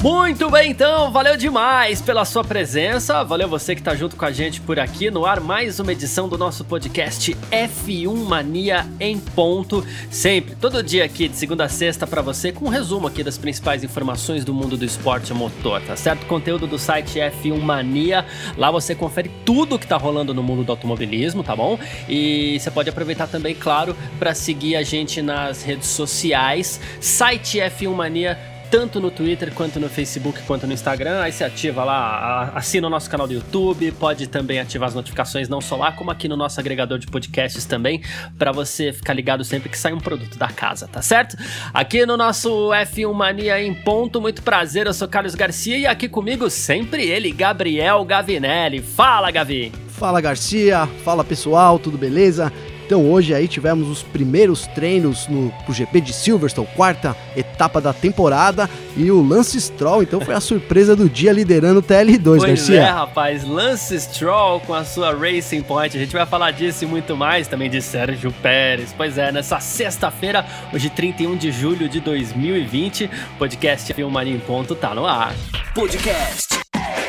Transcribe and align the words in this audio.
Muito 0.00 0.48
bem, 0.48 0.70
então, 0.70 1.10
valeu 1.10 1.36
demais 1.36 2.00
pela 2.00 2.24
sua 2.24 2.44
presença, 2.44 3.24
valeu 3.24 3.48
você 3.48 3.74
que 3.74 3.82
tá 3.82 3.96
junto 3.96 4.14
com 4.14 4.24
a 4.24 4.30
gente 4.30 4.60
por 4.60 4.78
aqui 4.78 5.10
no 5.10 5.26
ar, 5.26 5.40
mais 5.40 5.80
uma 5.80 5.90
edição 5.90 6.28
do 6.28 6.38
nosso 6.38 6.64
podcast 6.64 7.36
F1 7.50 8.14
Mania 8.14 8.86
em 9.00 9.18
ponto, 9.18 9.84
sempre, 10.08 10.54
todo 10.54 10.84
dia 10.84 11.04
aqui 11.04 11.26
de 11.26 11.34
segunda 11.34 11.64
a 11.64 11.68
sexta 11.68 12.06
para 12.06 12.22
você, 12.22 12.52
com 12.52 12.66
um 12.66 12.68
resumo 12.68 13.08
aqui 13.08 13.24
das 13.24 13.36
principais 13.36 13.82
informações 13.82 14.44
do 14.44 14.54
mundo 14.54 14.76
do 14.76 14.84
esporte 14.84 15.34
motor, 15.34 15.82
tá 15.82 15.96
certo? 15.96 16.26
Conteúdo 16.26 16.68
do 16.68 16.78
site 16.78 17.18
F1 17.18 17.58
Mania, 17.58 18.24
lá 18.56 18.70
você 18.70 18.94
confere 18.94 19.28
tudo 19.44 19.80
que 19.80 19.86
tá 19.86 19.96
rolando 19.96 20.32
no 20.32 20.44
mundo 20.44 20.62
do 20.62 20.70
automobilismo, 20.70 21.42
tá 21.42 21.56
bom? 21.56 21.76
E 22.08 22.56
você 22.60 22.70
pode 22.70 22.88
aproveitar 22.88 23.26
também, 23.26 23.52
claro, 23.52 23.96
para 24.16 24.32
seguir 24.32 24.76
a 24.76 24.82
gente 24.84 25.20
nas 25.20 25.64
redes 25.64 25.88
sociais, 25.88 26.80
site 27.00 27.58
F1 27.58 27.92
Mania 27.92 28.57
tanto 28.70 29.00
no 29.00 29.10
Twitter 29.10 29.52
quanto 29.52 29.80
no 29.80 29.88
Facebook 29.88 30.42
quanto 30.42 30.66
no 30.66 30.72
Instagram. 30.72 31.20
Aí 31.20 31.32
você 31.32 31.44
ativa 31.44 31.84
lá, 31.84 32.52
assina 32.54 32.86
o 32.86 32.90
nosso 32.90 33.08
canal 33.10 33.26
do 33.26 33.32
YouTube, 33.32 33.90
pode 33.92 34.26
também 34.26 34.60
ativar 34.60 34.88
as 34.88 34.94
notificações 34.94 35.48
não 35.48 35.60
só 35.60 35.76
lá, 35.76 35.92
como 35.92 36.10
aqui 36.10 36.28
no 36.28 36.36
nosso 36.36 36.60
agregador 36.60 36.98
de 36.98 37.06
podcasts 37.06 37.64
também, 37.64 38.02
para 38.38 38.52
você 38.52 38.92
ficar 38.92 39.14
ligado 39.14 39.44
sempre 39.44 39.68
que 39.68 39.78
sai 39.78 39.92
um 39.92 40.00
produto 40.00 40.38
da 40.38 40.48
casa, 40.48 40.86
tá 40.88 41.02
certo? 41.02 41.36
Aqui 41.72 42.04
no 42.04 42.16
nosso 42.16 42.70
F1 42.70 43.12
Mania 43.12 43.60
em 43.62 43.74
ponto, 43.74 44.20
muito 44.20 44.42
prazer, 44.42 44.86
eu 44.86 44.94
sou 44.94 45.08
Carlos 45.08 45.34
Garcia 45.34 45.78
e 45.78 45.86
aqui 45.86 46.08
comigo 46.08 46.48
sempre 46.50 47.06
ele, 47.06 47.32
Gabriel 47.32 48.04
Gavinelli. 48.04 48.80
Fala, 48.80 49.30
Gavi! 49.30 49.72
Fala, 49.88 50.20
Garcia! 50.20 50.86
Fala, 51.04 51.24
pessoal, 51.24 51.78
tudo 51.78 51.98
beleza? 51.98 52.52
Então 52.88 53.04
hoje 53.04 53.34
aí 53.34 53.46
tivemos 53.46 53.86
os 53.86 54.02
primeiros 54.02 54.66
treinos 54.68 55.28
no 55.28 55.52
pro 55.66 55.74
GP 55.74 56.00
de 56.00 56.10
Silverstone, 56.14 56.66
quarta 56.74 57.14
etapa 57.36 57.82
da 57.82 57.92
temporada, 57.92 58.68
e 58.96 59.10
o 59.10 59.20
Lance 59.20 59.60
Stroll, 59.60 60.04
então 60.04 60.22
foi 60.22 60.32
a 60.32 60.40
surpresa 60.40 60.96
do 60.96 61.06
dia 61.06 61.30
liderando 61.30 61.80
o 61.80 61.82
TL2, 61.82 62.22
pois 62.24 62.44
Garcia. 62.44 62.80
é, 62.80 62.88
rapaz, 62.88 63.44
Lance 63.44 64.00
Stroll 64.00 64.60
com 64.60 64.72
a 64.72 64.86
sua 64.86 65.14
Racing 65.14 65.60
Point, 65.60 65.98
a 65.98 66.00
gente 66.00 66.14
vai 66.14 66.24
falar 66.24 66.50
disso 66.52 66.84
e 66.84 66.86
muito 66.86 67.14
mais, 67.14 67.46
também 67.46 67.68
de 67.68 67.82
Sérgio 67.82 68.32
Pérez. 68.40 68.94
Pois 68.96 69.18
é, 69.18 69.30
nessa 69.30 69.60
sexta-feira, 69.60 70.46
hoje 70.72 70.88
31 70.88 71.36
de 71.36 71.52
julho 71.52 71.90
de 71.90 72.00
2020, 72.00 73.10
podcast 73.38 73.92
F1 73.92 74.08
Mania 74.08 74.34
em 74.34 74.40
ponto 74.40 74.74
tá 74.74 74.94
no 74.94 75.04
ar. 75.04 75.34
Podcast 75.74 76.58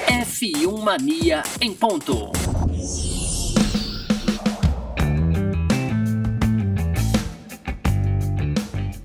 F1 0.09 0.83
Mania 0.83 1.41
em 1.61 1.73
ponto. 1.73 2.29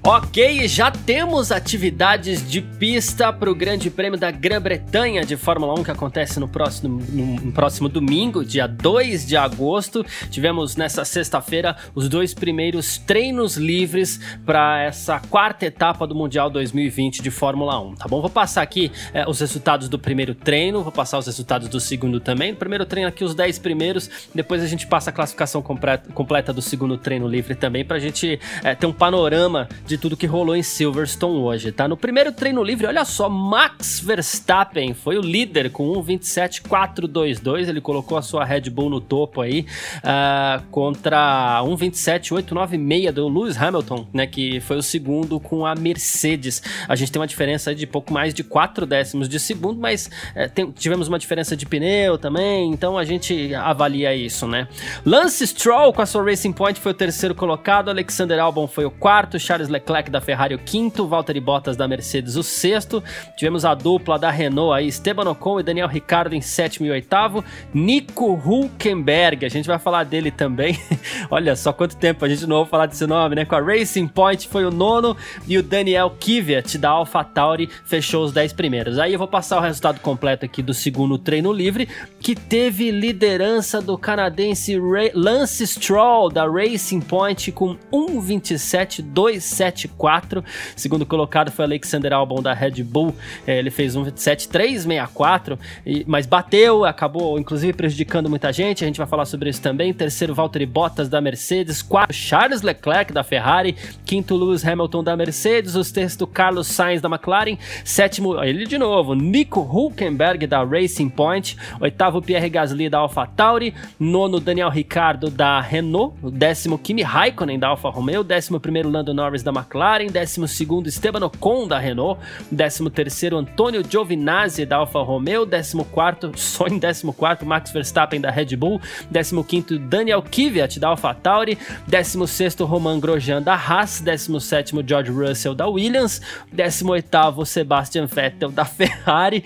Ok, 0.07 0.69
já 0.69 0.91
temos 0.91 1.51
atividades 1.51 2.47
de 2.47 2.61
pista 2.61 3.33
para 3.33 3.51
o 3.51 3.55
Grande 3.55 3.89
Prêmio 3.89 4.21
da 4.21 4.31
Grã-Bretanha 4.31 5.25
de 5.25 5.35
Fórmula 5.35 5.81
1 5.81 5.83
que 5.83 5.91
acontece 5.91 6.39
no 6.39 6.47
próximo, 6.47 7.03
no, 7.09 7.53
próximo 7.53 7.89
domingo, 7.89 8.45
dia 8.45 8.67
2 8.67 9.27
de 9.27 9.35
agosto. 9.35 10.05
Tivemos 10.31 10.77
nessa 10.77 11.07
sexta-feira 11.07 11.75
os 11.95 12.07
dois 12.07 12.35
primeiros 12.35 12.99
treinos 12.99 13.57
livres 13.57 14.21
para 14.45 14.83
essa 14.83 15.19
quarta 15.21 15.65
etapa 15.65 16.07
do 16.07 16.15
Mundial 16.15 16.51
2020 16.51 17.23
de 17.23 17.31
Fórmula 17.31 17.81
1, 17.81 17.95
tá 17.95 18.07
bom? 18.07 18.21
Vou 18.21 18.29
passar 18.29 18.61
aqui 18.61 18.93
é, 19.15 19.27
os 19.27 19.41
resultados 19.41 19.89
do 19.89 19.99
primeiro 19.99 20.35
treino, 20.35 20.83
vou 20.83 20.93
passar 20.93 21.17
os 21.17 21.25
resultados 21.25 21.67
do 21.67 21.81
segundo 21.81 22.21
também. 22.21 22.55
Primeiro 22.55 22.85
treino 22.85 23.09
aqui 23.09 23.25
os 23.25 23.35
10 23.35 23.59
primeiros, 23.59 24.29
depois 24.35 24.63
a 24.63 24.67
gente 24.67 24.87
passa 24.87 25.09
a 25.09 25.13
classificação 25.15 25.63
completa, 25.63 26.13
completa 26.13 26.53
do 26.53 26.61
segundo 26.61 26.99
treino 26.99 27.27
livre 27.27 27.55
também 27.55 27.87
para 27.87 27.97
a 27.97 28.01
gente 28.01 28.39
é, 28.63 28.75
ter 28.75 28.85
um 28.85 28.93
panorama 28.93 29.67
de 29.87 29.94
de 29.95 29.99
tudo 29.99 30.17
que 30.17 30.27
rolou 30.27 30.57
em 30.57 30.63
Silverstone 30.63 31.39
hoje, 31.39 31.71
tá? 31.71 31.87
No 31.87 31.97
primeiro 31.97 32.33
treino 32.33 32.65
livre, 32.65 32.85
olha 32.85 33.05
só, 33.05 33.29
Max 33.29 34.01
Verstappen 34.01 34.93
foi 34.93 35.17
o 35.17 35.21
líder 35.21 35.71
com 35.71 35.93
1.27.422, 36.03 37.69
ele 37.69 37.81
colocou 37.81 38.19
a 38.19 38.23
sua 38.23 38.45
Red 38.45 38.63
Bull 38.63 38.91
no 38.91 39.01
topo 39.01 39.41
aí, 39.41 39.65
uh, 39.99 40.65
contra 40.71 41.61
1.27.896 41.63 43.13
do 43.13 43.29
Lewis 43.29 43.57
Hamilton, 43.57 44.07
né, 44.13 44.27
que 44.27 44.59
foi 44.61 44.77
o 44.77 44.83
segundo 44.83 45.39
com 45.39 45.65
a 45.65 45.77
Mercedes. 45.77 46.61
A 46.89 46.97
gente 46.97 47.13
tem 47.13 47.21
uma 47.21 47.29
diferença 47.29 47.73
de 47.73 47.87
pouco 47.87 48.13
mais 48.13 48.35
de 48.35 48.43
4 48.43 48.87
décimos 48.87 49.29
de 49.29 49.39
segundo, 49.39 49.81
mas 49.81 50.11
é, 50.35 50.49
tem, 50.49 50.73
tivemos 50.73 51.07
uma 51.07 51.21
diferença 51.21 51.57
de 51.57 51.65
pneu 51.67 52.19
também, 52.19 52.69
então 52.73 52.99
a 52.99 53.05
gente 53.05 53.55
avalia 53.55 54.13
isso, 54.13 54.49
né? 54.49 54.67
Lance 55.07 55.47
Stroll 55.47 55.93
com 55.93 56.03
a 56.03 56.07
sua 56.07 56.25
Racing 56.25 56.53
Point 56.53 56.81
foi 56.81 56.91
o 56.91 56.95
terceiro 56.95 57.35
colocado, 57.35 57.91
Alexander 57.91 58.41
Albon 58.41 58.67
foi 58.67 58.85
o 58.85 58.91
quarto, 58.91 59.39
Charles 59.39 59.69
Leclerc 59.69 59.84
Leclerc 59.85 60.11
da 60.11 60.21
Ferrari 60.21 60.55
o 60.55 60.59
quinto, 60.59 61.07
Valtteri 61.07 61.41
Bottas 61.41 61.77
da 61.77 61.87
Mercedes 61.87 62.37
o 62.37 62.43
sexto. 62.43 63.05
Tivemos 63.37 63.65
a 63.65 63.75
dupla 63.75 64.19
da 64.19 64.31
Renault 64.31 64.77
aí, 64.77 64.89
Esteban 64.89 65.31
Ocon 65.31 65.61
e 65.61 65.63
Daniel 65.63 65.87
Ricciardo 65.89 66.35
em 66.35 66.41
sétimo 66.41 66.87
e 66.87 66.91
oitavo. 66.91 67.45
Nico 67.73 68.35
Hulkenberg, 68.35 69.45
a 69.45 69.49
gente 69.49 69.67
vai 69.67 69.79
falar 69.79 70.05
dele 70.05 70.31
também. 70.31 70.79
Olha 71.31 71.55
só 71.55 71.73
quanto 71.73 71.97
tempo 71.97 72.25
a 72.25 72.29
gente 72.29 72.47
não 72.47 72.57
ouve 72.57 72.71
falar 72.71 72.87
desse 72.87 73.07
nome, 73.07 73.37
né? 73.37 73.45
Com 73.45 73.55
a 73.55 73.61
Racing 73.61 74.09
Point 74.09 74.49
foi 74.49 74.65
o 74.65 74.71
nono 74.71 75.15
e 75.47 75.59
o 75.59 75.63
Daniel 75.63 76.11
Kvyat 76.19 76.79
da 76.79 76.89
AlphaTauri 76.91 77.69
fechou 77.85 78.25
os 78.25 78.33
dez 78.33 78.53
primeiros. 78.53 78.99
Aí 78.99 79.13
eu 79.13 79.19
vou 79.19 79.29
passar 79.29 79.59
o 79.59 79.61
resultado 79.61 80.01
completo 80.01 80.47
aqui 80.47 80.63
do 80.63 80.73
segundo 80.73 81.19
treino 81.19 81.53
livre, 81.53 81.89
que 82.21 82.35
teve 82.35 82.91
liderança 82.91 83.83
do 83.83 83.99
canadense 83.99 84.79
Lance 85.15 85.67
Stroll 85.67 86.31
da 86.31 86.47
Racing 86.47 87.01
Point 87.01 87.53
com 87.53 87.77
1:27.27 87.93 89.74
27,4. 89.75 90.45
Segundo 90.77 91.05
colocado 91.05 91.51
foi 91.51 91.65
Alexander 91.65 92.13
Albon 92.13 92.41
da 92.43 92.53
Red 92.53 92.83
Bull, 92.83 93.15
é, 93.47 93.59
ele 93.59 93.71
fez 93.71 93.97
um 93.97 94.05
27,364, 94.05 95.59
mas 96.07 96.27
bateu, 96.27 96.85
acabou 96.85 97.39
inclusive 97.39 97.73
prejudicando 97.73 98.29
muita 98.31 98.53
gente. 98.53 98.85
A 98.85 98.87
gente 98.87 98.99
vai 98.99 99.07
falar 99.07 99.25
sobre 99.25 99.51
isso 99.51 99.61
também. 99.61 99.93
Terceiro, 99.93 100.35
Valtteri 100.35 100.67
Bottas 100.67 101.09
da 101.09 101.21
Mercedes. 101.21 101.83
Quarto, 101.83 102.13
Charles 102.13 102.63
Leclerc 102.63 103.13
da 103.13 103.23
Ferrari. 103.23 103.77
Quinto, 104.05 104.37
Lewis 104.37 104.65
Hamilton 104.65 105.03
da 105.03 105.17
Mercedes. 105.17 105.75
O 105.75 105.85
sexto, 105.85 106.27
Carlos 106.27 106.67
Sainz 106.67 107.01
da 107.01 107.09
McLaren. 107.09 107.57
Sétimo, 107.85 108.43
ele 108.43 108.67
de 108.67 108.79
novo, 108.79 109.15
Nico 109.15 109.61
Hulkenberg 109.61 110.47
da 110.47 110.63
Racing 110.65 111.09
Point. 111.09 111.57
Oitavo, 111.81 112.23
Pierre 112.23 112.49
Gasly 112.49 112.89
da 112.89 112.99
AlphaTauri. 112.99 113.75
Nono, 113.99 114.41
Daniel 114.41 114.71
Ricciardo 114.71 115.31
da 115.31 115.61
Renault. 115.61 116.15
O 116.23 116.31
décimo, 116.31 116.79
Kimi 116.79 117.03
Raikkonen 117.03 117.59
da 117.59 117.69
Alfa 117.69 117.89
Romeo. 117.89 118.25
Décimo 118.25 118.61
primeiro, 118.61 118.89
Lando 118.89 119.13
Norris 119.13 119.43
da 119.43 119.51
McLaren, 119.51 119.64
12º 119.65 120.87
Esteban 120.87 121.23
Ocon 121.23 121.69
da 121.69 121.79
Renault, 121.79 122.19
13º 122.53 123.39
Antônio 123.39 123.83
Giovinazzi 123.83 124.67
da 124.67 124.77
Alfa 124.77 125.01
Romeo, 125.01 125.47
14º, 125.47 126.37
só 126.37 126.67
em 126.67 126.79
14º 126.79 127.45
Max 127.45 127.71
Verstappen 127.71 128.21
da 128.21 128.31
Red 128.31 128.57
Bull, 128.57 128.81
15º 129.13 129.79
Daniel 129.89 130.23
Kvyat 130.23 130.79
da 130.79 130.89
AlphaTauri, 130.89 131.59
16º 131.89 132.69
Roman 132.69 133.01
Grosjean 133.01 133.43
da 133.43 133.55
Haas, 133.55 134.03
17º 134.03 134.83
George 134.87 135.11
Russell 135.11 135.55
da 135.55 135.69
Williams, 135.69 136.21
18º 136.55 137.45
Sebastian 137.45 138.07
Vettel 138.07 138.51
da 138.51 138.65
Ferrari, 138.65 139.45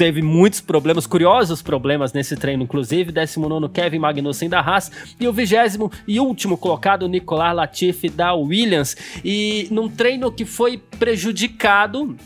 teve 0.00 0.22
muitos 0.22 0.62
problemas, 0.62 1.06
curiosos 1.06 1.60
problemas 1.60 2.14
nesse 2.14 2.34
treino, 2.34 2.62
inclusive. 2.62 3.12
19 3.12 3.68
Kevin 3.68 3.98
Magnussen 3.98 4.48
da 4.48 4.58
Haas 4.58 4.90
e 5.20 5.28
o 5.28 5.32
vigésimo 5.32 5.92
e 6.08 6.18
último 6.18 6.56
colocado, 6.56 7.06
Nicolas 7.06 7.54
Latifi 7.54 8.08
da 8.08 8.32
Williams. 8.32 8.96
E 9.22 9.68
num 9.70 9.90
treino 9.90 10.32
que 10.32 10.46
foi 10.46 10.78
prejudicado 10.98 12.16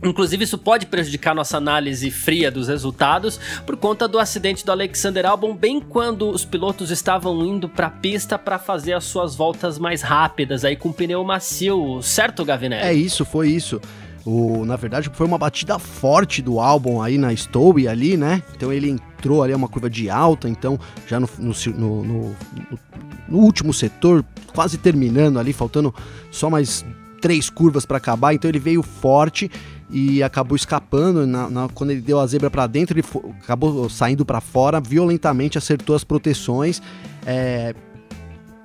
Inclusive, 0.00 0.44
isso 0.44 0.56
pode 0.56 0.86
prejudicar 0.86 1.34
nossa 1.34 1.56
análise 1.56 2.08
fria 2.08 2.52
dos 2.52 2.68
resultados 2.68 3.40
por 3.66 3.76
conta 3.76 4.06
do 4.06 4.20
acidente 4.20 4.64
do 4.64 4.70
Alexander 4.70 5.26
Albon, 5.26 5.56
bem 5.56 5.80
quando 5.80 6.30
os 6.30 6.44
pilotos 6.44 6.92
estavam 6.92 7.44
indo 7.44 7.68
para 7.68 7.88
a 7.88 7.90
pista 7.90 8.38
para 8.38 8.60
fazer 8.60 8.92
as 8.92 9.02
suas 9.02 9.34
voltas 9.34 9.76
mais 9.76 10.00
rápidas, 10.00 10.64
aí 10.64 10.76
com 10.76 10.92
pneu 10.92 11.24
macio, 11.24 12.00
certo, 12.00 12.44
Gavinelli? 12.44 12.86
É 12.86 12.94
isso, 12.94 13.24
foi 13.24 13.48
isso. 13.48 13.80
O, 14.30 14.66
na 14.66 14.76
verdade, 14.76 15.10
foi 15.14 15.26
uma 15.26 15.38
batida 15.38 15.78
forte 15.78 16.42
do 16.42 16.60
álbum 16.60 17.00
aí 17.00 17.16
na 17.16 17.34
Stowe 17.34 17.88
ali, 17.88 18.14
né? 18.14 18.42
Então 18.54 18.70
ele 18.70 18.90
entrou 18.90 19.42
ali 19.42 19.54
uma 19.54 19.68
curva 19.68 19.88
de 19.88 20.10
alta, 20.10 20.50
então 20.50 20.78
já 21.06 21.18
no, 21.18 21.26
no, 21.38 22.04
no, 22.04 22.36
no 23.26 23.38
último 23.38 23.72
setor, 23.72 24.22
quase 24.54 24.76
terminando 24.76 25.38
ali, 25.38 25.54
faltando 25.54 25.94
só 26.30 26.50
mais 26.50 26.84
três 27.22 27.48
curvas 27.48 27.86
para 27.86 27.96
acabar, 27.96 28.34
então 28.34 28.50
ele 28.50 28.58
veio 28.58 28.82
forte 28.82 29.50
e 29.88 30.22
acabou 30.22 30.56
escapando. 30.56 31.26
Na, 31.26 31.48
na, 31.48 31.68
quando 31.70 31.92
ele 31.92 32.02
deu 32.02 32.20
a 32.20 32.26
zebra 32.26 32.50
para 32.50 32.66
dentro, 32.66 32.98
ele 32.98 33.06
acabou 33.42 33.88
saindo 33.88 34.26
para 34.26 34.42
fora, 34.42 34.78
violentamente 34.78 35.56
acertou 35.56 35.96
as 35.96 36.04
proteções. 36.04 36.82
É, 37.24 37.74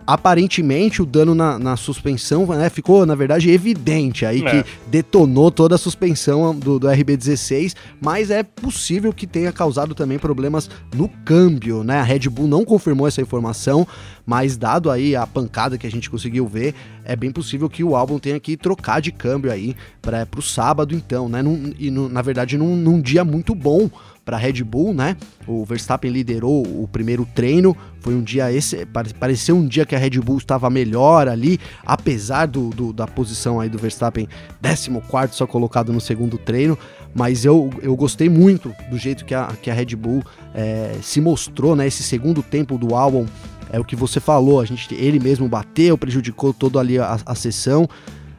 aparentemente 0.06 1.02
o 1.02 1.06
dano 1.06 1.34
na, 1.34 1.58
na 1.58 1.78
suspensão 1.78 2.46
né, 2.48 2.70
ficou, 2.70 3.06
na 3.06 3.16
verdade, 3.16 3.50
evidente 3.50 4.26
aí 4.26 4.44
é. 4.46 4.64
que 4.64 4.70
detonou 4.88 5.52
toda 5.52 5.76
a 5.76 5.78
suspensão 5.78 6.54
do, 6.58 6.80
do, 6.80 6.88
RB16, 6.88 7.76
mas 8.02 8.30
é 8.30 8.44
possível 8.44 9.14
que 9.14 9.26
tenha 9.26 9.52
causado 9.52 9.96
também 9.96 10.20
problemas 10.20 10.70
no 10.94 11.08
câmbio, 11.26 11.84
né? 11.84 12.00
A 12.00 12.04
Red 12.04 12.30
Bull 12.30 12.48
não 12.48 12.66
confirmou 12.66 13.08
essa 13.08 13.22
informação, 13.22 13.88
mas 14.26 14.58
dado 14.58 14.90
aí 14.90 15.16
a 15.16 15.26
pancada 15.26 15.78
que 15.78 15.88
a 15.88 15.92
gente 15.92 16.10
conseguiu 16.10 16.48
ver, 16.48 16.74
é 17.04 17.16
bem 17.16 17.32
possível 17.32 17.70
que 17.70 17.84
o 17.84 17.96
álbum 17.96 18.20
tenha 18.20 18.40
que 18.40 18.56
trocar 18.56 19.02
de 19.02 19.12
câmbio 19.12 19.52
aí 19.52 19.76
para 20.02 20.28
o 20.38 20.42
sábado, 20.42 20.96
então, 20.96 21.28
né? 21.28 21.42
Num, 21.42 21.74
e 21.78 21.90
no, 21.92 22.10
na 22.10 22.22
verdade, 22.22 22.58
num, 22.58 22.76
num 22.76 23.02
dia 23.02 23.24
muito 23.24 23.54
bom 23.54 23.90
para 24.26 24.38
Red 24.38 24.64
Bull, 24.64 24.94
né? 24.94 25.18
O 25.46 25.66
Verstappen 25.66 26.10
liderou 26.10 26.62
o 26.62 26.88
primeiro 26.88 27.28
treino, 27.36 27.76
foi 28.00 28.16
um 28.16 28.22
dia 28.22 28.52
esse, 28.52 28.86
pareceu 29.20 29.56
um 29.56 29.68
dia 29.68 29.86
que 29.86 29.96
a 29.96 29.98
Red 29.98 30.20
Bull 30.22 30.38
estava 30.38 30.70
melhor 30.70 31.28
ali, 31.28 31.60
apesar 31.86 32.46
do, 32.46 32.70
do 32.70 32.94
da 32.94 33.06
posição 33.06 33.60
aí 33.60 33.70
do 33.70 33.78
Verstappen 33.78 34.28
14 34.62 35.36
só 35.36 35.46
colocado 35.46 35.92
no 35.92 36.00
segundo 36.00 36.38
treino, 36.38 36.78
mas 37.14 37.44
eu, 37.44 37.70
eu 37.82 37.96
gostei 37.96 38.30
muito 38.30 38.74
do 38.90 38.98
jeito 38.98 39.26
que 39.26 39.36
a, 39.36 39.48
que 39.62 39.70
a 39.70 39.74
Red 39.74 39.96
Bull 39.96 40.24
é, 40.54 40.96
se 41.02 41.20
mostrou, 41.20 41.76
né? 41.76 41.86
Esse 41.86 42.04
segundo 42.04 42.42
tempo 42.42 42.78
do 42.78 42.96
álbum 42.96 43.26
é 43.72 43.80
o 43.80 43.84
que 43.84 43.96
você 43.96 44.20
falou, 44.20 44.62
a 44.62 44.66
gente, 44.66 44.94
ele 44.96 45.20
mesmo 45.20 45.48
bateu, 45.50 45.98
prejudicou 45.98 46.54
toda 46.54 46.80
ali 46.80 46.98
a, 46.98 47.20
a 47.26 47.36
sessão, 47.36 47.90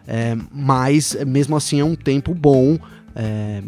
é, 0.07 0.37
mas 0.51 1.17
mesmo 1.27 1.57
assim 1.57 1.81
é 1.81 1.85
um 1.85 1.95
tempo 1.95 2.33
bom. 2.33 2.79
É, 3.17 3.63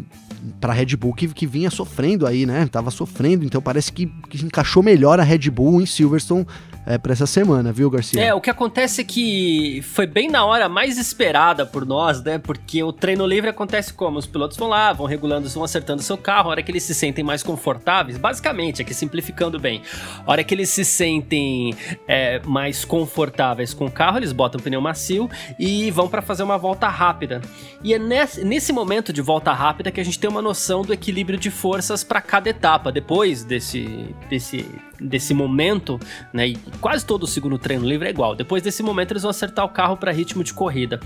para 0.59 0.73
Red 0.73 0.95
Bull 0.95 1.13
que, 1.13 1.27
que 1.27 1.45
vinha 1.45 1.69
sofrendo 1.69 2.25
aí, 2.25 2.45
né? 2.45 2.67
Tava 2.67 2.91
sofrendo, 2.91 3.45
então 3.45 3.61
parece 3.61 3.91
que, 3.91 4.07
que 4.29 4.43
encaixou 4.43 4.81
melhor 4.81 5.19
a 5.19 5.23
Red 5.23 5.49
Bull 5.49 5.81
em 5.81 5.85
Silverstone 5.85 6.45
é, 6.87 6.97
para 6.97 7.11
essa 7.11 7.27
semana, 7.27 7.73
viu, 7.73 7.89
Garcia? 7.89 8.23
É, 8.23 8.33
o 8.33 8.39
que 8.39 8.49
acontece 8.49 9.01
é 9.01 9.03
que 9.03 9.81
foi 9.83 10.07
bem 10.07 10.29
na 10.29 10.45
hora 10.45 10.69
mais 10.69 10.97
esperada 10.97 11.65
por 11.65 11.85
nós, 11.85 12.23
né? 12.23 12.37
Porque 12.37 12.81
o 12.81 12.93
treino 12.93 13.27
livre 13.27 13.49
acontece 13.49 13.93
como? 13.93 14.17
Os 14.17 14.25
pilotos 14.25 14.55
vão 14.55 14.69
lá, 14.69 14.93
vão 14.93 15.05
regulando, 15.05 15.49
vão 15.49 15.65
acertando 15.65 16.01
seu 16.01 16.17
carro, 16.17 16.47
a 16.47 16.51
hora 16.51 16.63
que 16.63 16.71
eles 16.71 16.83
se 16.83 16.95
sentem 16.95 17.25
mais 17.25 17.43
confortáveis, 17.43 18.17
basicamente, 18.17 18.81
aqui 18.81 18.93
simplificando 18.93 19.59
bem, 19.59 19.81
a 20.25 20.31
hora 20.31 20.43
que 20.45 20.53
eles 20.53 20.69
se 20.69 20.85
sentem 20.85 21.75
é, 22.07 22.39
mais 22.45 22.85
confortáveis 22.85 23.73
com 23.73 23.87
o 23.87 23.91
carro, 23.91 24.17
eles 24.17 24.31
botam 24.31 24.57
o 24.57 24.63
pneu 24.63 24.79
macio 24.79 25.29
e 25.59 25.91
vão 25.91 26.07
para 26.07 26.21
fazer 26.21 26.43
uma 26.43 26.57
volta 26.57 26.87
rápida. 26.87 27.41
E 27.83 27.93
é 27.93 27.99
nesse, 27.99 28.45
nesse 28.45 28.71
momento 28.71 29.11
de 29.11 29.21
volta 29.21 29.51
rápida 29.51 29.91
que 29.91 29.99
a 29.99 30.05
gente 30.05 30.17
tem 30.17 30.29
uma 30.29 30.41
noção 30.41 30.83
do 30.83 30.93
equilíbrio 30.93 31.37
de 31.37 31.51
forças 31.51 32.01
para 32.01 32.21
cada 32.21 32.49
etapa. 32.49 32.93
Depois 32.93 33.43
desse, 33.43 34.15
desse 34.29 34.65
desse 34.99 35.33
momento, 35.33 35.99
né? 36.33 36.47
E 36.49 36.57
quase 36.79 37.05
todo 37.05 37.23
o 37.23 37.27
segundo 37.27 37.57
treino 37.57 37.85
livre 37.85 38.07
é 38.07 38.11
igual. 38.11 38.35
Depois 38.35 38.61
desse 38.63 38.81
momento, 38.83 39.11
eles 39.11 39.23
vão 39.23 39.29
acertar 39.29 39.65
o 39.65 39.69
carro 39.69 39.97
para 39.97 40.11
ritmo 40.11 40.43
de 40.43 40.53
corrida. 40.53 40.99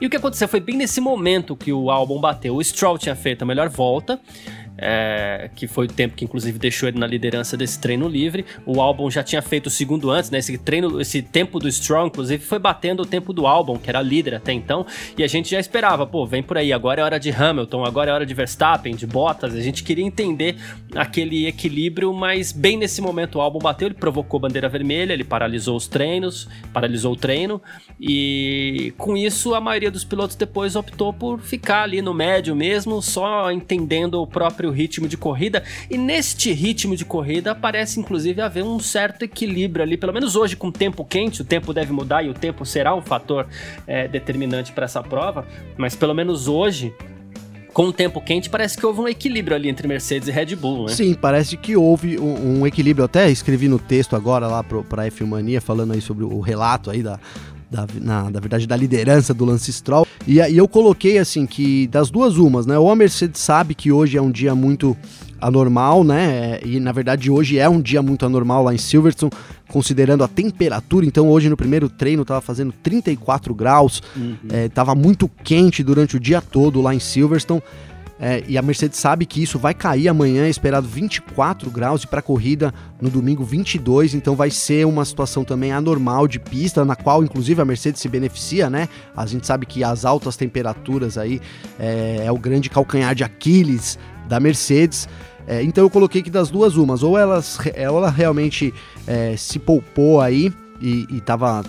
E 0.00 0.06
o 0.06 0.10
que 0.10 0.16
aconteceu 0.16 0.48
foi 0.48 0.60
bem 0.60 0.76
nesse 0.76 1.00
momento 1.00 1.56
que 1.56 1.72
o 1.72 1.90
álbum 1.90 2.20
bateu. 2.20 2.56
O 2.56 2.62
Stroll 2.64 2.98
tinha 2.98 3.14
feito 3.14 3.42
a 3.42 3.46
melhor 3.46 3.68
volta 3.68 4.20
é, 4.76 5.50
que 5.54 5.66
foi 5.66 5.86
o 5.86 5.88
tempo 5.88 6.14
que 6.14 6.24
inclusive 6.24 6.58
deixou 6.58 6.88
ele 6.88 6.98
na 6.98 7.06
liderança 7.06 7.56
desse 7.56 7.78
treino 7.78 8.08
livre. 8.08 8.44
O 8.64 8.80
álbum 8.80 9.10
já 9.10 9.22
tinha 9.22 9.42
feito 9.42 9.66
o 9.66 9.70
segundo 9.70 10.10
antes, 10.10 10.30
né? 10.30 10.38
Esse 10.38 10.56
treino, 10.58 11.00
esse 11.00 11.22
tempo 11.22 11.58
do 11.58 11.68
Strong, 11.68 12.08
inclusive, 12.08 12.44
foi 12.44 12.58
batendo 12.58 13.02
o 13.02 13.06
tempo 13.06 13.32
do 13.32 13.46
álbum, 13.46 13.76
que 13.76 13.88
era 13.88 14.00
líder 14.00 14.34
até 14.34 14.52
então, 14.52 14.86
e 15.16 15.22
a 15.22 15.26
gente 15.26 15.50
já 15.50 15.60
esperava, 15.60 16.06
pô, 16.06 16.26
vem 16.26 16.42
por 16.42 16.56
aí, 16.56 16.72
agora 16.72 17.00
é 17.00 17.04
hora 17.04 17.18
de 17.18 17.30
Hamilton, 17.30 17.84
agora 17.84 18.10
é 18.10 18.14
hora 18.14 18.26
de 18.26 18.34
Verstappen, 18.34 18.94
de 18.94 19.06
Bottas. 19.06 19.54
A 19.54 19.60
gente 19.60 19.82
queria 19.82 20.04
entender 20.04 20.56
aquele 20.94 21.46
equilíbrio, 21.46 22.12
mas 22.12 22.52
bem 22.52 22.76
nesse 22.76 23.00
momento 23.00 23.36
o 23.36 23.40
álbum 23.40 23.58
bateu, 23.58 23.88
ele 23.88 23.94
provocou 23.94 24.40
bandeira 24.40 24.68
vermelha, 24.68 25.12
ele 25.12 25.24
paralisou 25.24 25.76
os 25.76 25.86
treinos, 25.86 26.48
paralisou 26.72 27.12
o 27.12 27.16
treino, 27.16 27.60
e 28.00 28.92
com 28.96 29.16
isso 29.16 29.54
a 29.54 29.60
maioria 29.60 29.90
dos 29.90 30.04
pilotos 30.04 30.36
depois 30.36 30.76
optou 30.76 31.12
por 31.12 31.40
ficar 31.40 31.82
ali 31.82 32.00
no 32.02 32.14
médio 32.14 32.54
mesmo, 32.54 33.00
só 33.02 33.50
entendendo 33.50 34.20
o 34.20 34.26
próprio 34.26 34.61
próprio 34.62 34.70
ritmo 34.70 35.08
de 35.08 35.16
corrida. 35.16 35.62
E 35.90 35.98
neste 35.98 36.52
ritmo 36.52 36.94
de 36.94 37.04
corrida 37.04 37.54
parece 37.54 37.98
inclusive 37.98 38.40
haver 38.40 38.62
um 38.62 38.78
certo 38.78 39.24
equilíbrio 39.24 39.82
ali, 39.82 39.96
pelo 39.96 40.12
menos 40.12 40.36
hoje 40.36 40.54
com 40.54 40.68
o 40.68 40.72
tempo 40.72 41.04
quente, 41.04 41.42
o 41.42 41.44
tempo 41.44 41.74
deve 41.74 41.92
mudar 41.92 42.22
e 42.22 42.28
o 42.28 42.34
tempo 42.34 42.64
será 42.64 42.94
um 42.94 43.02
fator 43.02 43.46
é, 43.86 44.06
determinante 44.06 44.72
para 44.72 44.84
essa 44.84 45.02
prova, 45.02 45.46
mas 45.76 45.96
pelo 45.96 46.14
menos 46.14 46.46
hoje 46.46 46.94
com 47.72 47.86
o 47.86 47.92
tempo 47.92 48.20
quente, 48.20 48.50
parece 48.50 48.76
que 48.76 48.84
houve 48.84 49.00
um 49.00 49.08
equilíbrio 49.08 49.56
ali 49.56 49.66
entre 49.66 49.88
Mercedes 49.88 50.28
e 50.28 50.30
Red 50.30 50.54
Bull, 50.56 50.84
né? 50.84 50.92
Sim, 50.92 51.14
parece 51.14 51.56
que 51.56 51.74
houve 51.74 52.18
um, 52.18 52.60
um 52.60 52.66
equilíbrio. 52.66 53.02
até 53.02 53.30
escrevi 53.30 53.66
no 53.66 53.78
texto 53.78 54.14
agora 54.14 54.46
lá 54.46 54.62
para 54.62 55.04
a 55.04 55.06
F 55.06 55.24
Mania 55.24 55.58
falando 55.58 55.94
aí 55.94 56.00
sobre 56.02 56.22
o 56.22 56.38
relato 56.40 56.90
aí 56.90 57.02
da, 57.02 57.18
da, 57.72 57.86
na, 58.00 58.30
da 58.30 58.38
verdade, 58.38 58.66
da 58.66 58.76
liderança 58.76 59.32
do 59.32 59.46
Lance 59.46 59.72
Stroll. 59.72 60.06
E, 60.26 60.34
e 60.34 60.58
eu 60.58 60.68
coloquei 60.68 61.18
assim 61.18 61.46
que 61.46 61.86
das 61.86 62.10
duas 62.10 62.36
umas, 62.36 62.66
né? 62.66 62.78
Ou 62.78 62.90
a 62.90 62.94
Mercedes 62.94 63.40
sabe 63.40 63.74
que 63.74 63.90
hoje 63.90 64.18
é 64.18 64.22
um 64.22 64.30
dia 64.30 64.54
muito 64.54 64.94
anormal, 65.40 66.04
né? 66.04 66.60
E 66.64 66.78
na 66.78 66.92
verdade 66.92 67.30
hoje 67.30 67.58
é 67.58 67.68
um 67.68 67.80
dia 67.80 68.02
muito 68.02 68.26
anormal 68.26 68.62
lá 68.62 68.74
em 68.74 68.78
Silverstone, 68.78 69.32
considerando 69.68 70.22
a 70.22 70.28
temperatura. 70.28 71.06
Então 71.06 71.28
hoje 71.30 71.48
no 71.48 71.56
primeiro 71.56 71.88
treino 71.88 72.24
tava 72.24 72.42
fazendo 72.42 72.72
34 72.82 73.54
graus, 73.54 74.02
uhum. 74.14 74.36
é, 74.50 74.94
muito 74.94 75.28
quente 75.42 75.82
durante 75.82 76.16
o 76.16 76.20
dia 76.20 76.42
todo 76.42 76.82
lá 76.82 76.94
em 76.94 77.00
Silverstone. 77.00 77.62
É, 78.24 78.40
e 78.46 78.56
a 78.56 78.62
Mercedes 78.62 79.00
sabe 79.00 79.26
que 79.26 79.42
isso 79.42 79.58
vai 79.58 79.74
cair 79.74 80.06
amanhã, 80.06 80.48
esperado 80.48 80.86
24 80.86 81.68
graus 81.72 82.04
e 82.04 82.06
para 82.06 82.20
a 82.20 82.22
corrida 82.22 82.72
no 83.00 83.10
domingo 83.10 83.42
22, 83.42 84.14
então 84.14 84.36
vai 84.36 84.48
ser 84.48 84.86
uma 84.86 85.04
situação 85.04 85.42
também 85.42 85.72
anormal 85.72 86.28
de 86.28 86.38
pista, 86.38 86.84
na 86.84 86.94
qual 86.94 87.24
inclusive 87.24 87.60
a 87.60 87.64
Mercedes 87.64 88.00
se 88.00 88.08
beneficia, 88.08 88.70
né? 88.70 88.88
A 89.16 89.26
gente 89.26 89.44
sabe 89.44 89.66
que 89.66 89.82
as 89.82 90.04
altas 90.04 90.36
temperaturas 90.36 91.18
aí 91.18 91.40
é, 91.80 92.22
é 92.24 92.30
o 92.30 92.38
grande 92.38 92.70
calcanhar 92.70 93.12
de 93.12 93.24
Aquiles 93.24 93.98
da 94.28 94.38
Mercedes. 94.38 95.08
É, 95.44 95.60
então 95.60 95.82
eu 95.82 95.90
coloquei 95.90 96.22
que 96.22 96.30
das 96.30 96.48
duas 96.48 96.76
umas, 96.76 97.02
ou, 97.02 97.18
elas, 97.18 97.58
ela 97.74 98.08
realmente 98.08 98.72
é, 99.04 99.36
se 99.36 99.58
poupou 99.58 100.20
aí 100.20 100.52
e, 100.80 101.08
estava 101.10 101.64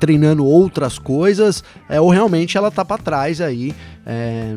treinando 0.00 0.44
outras 0.44 0.98
coisas, 0.98 1.62
é, 1.88 2.00
ou 2.00 2.08
realmente 2.08 2.56
ela 2.56 2.70
tá 2.70 2.84
para 2.84 2.96
trás 2.96 3.40
aí, 3.40 3.74
é, 4.06 4.56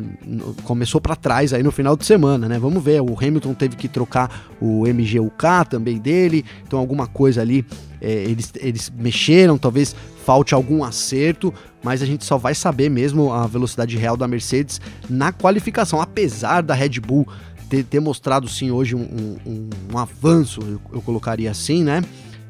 começou 0.64 1.00
para 1.00 1.14
trás 1.14 1.52
aí 1.52 1.62
no 1.62 1.70
final 1.70 1.96
de 1.96 2.06
semana, 2.06 2.48
né? 2.48 2.58
Vamos 2.58 2.82
ver, 2.82 3.02
o 3.02 3.14
Hamilton 3.16 3.52
teve 3.52 3.76
que 3.76 3.86
trocar 3.86 4.48
o 4.58 4.86
MGUK 4.86 5.68
também 5.68 5.98
dele, 5.98 6.44
então 6.66 6.78
alguma 6.78 7.06
coisa 7.06 7.42
ali 7.42 7.64
é, 8.00 8.10
eles, 8.10 8.52
eles 8.56 8.92
mexeram, 8.96 9.58
talvez 9.58 9.94
falte 10.24 10.54
algum 10.54 10.82
acerto, 10.82 11.52
mas 11.82 12.00
a 12.00 12.06
gente 12.06 12.24
só 12.24 12.38
vai 12.38 12.54
saber 12.54 12.88
mesmo 12.88 13.30
a 13.30 13.46
velocidade 13.46 13.96
real 13.98 14.16
da 14.16 14.26
Mercedes 14.26 14.80
na 15.08 15.30
qualificação, 15.30 16.00
apesar 16.00 16.62
da 16.62 16.72
Red 16.74 17.00
Bull 17.00 17.28
ter, 17.68 17.84
ter 17.84 18.00
mostrado 18.00 18.48
sim 18.48 18.70
hoje 18.70 18.94
um, 18.94 19.36
um, 19.46 19.70
um 19.92 19.98
avanço, 19.98 20.60
eu, 20.62 20.80
eu 20.94 21.02
colocaria 21.02 21.50
assim, 21.50 21.82
né? 21.82 22.02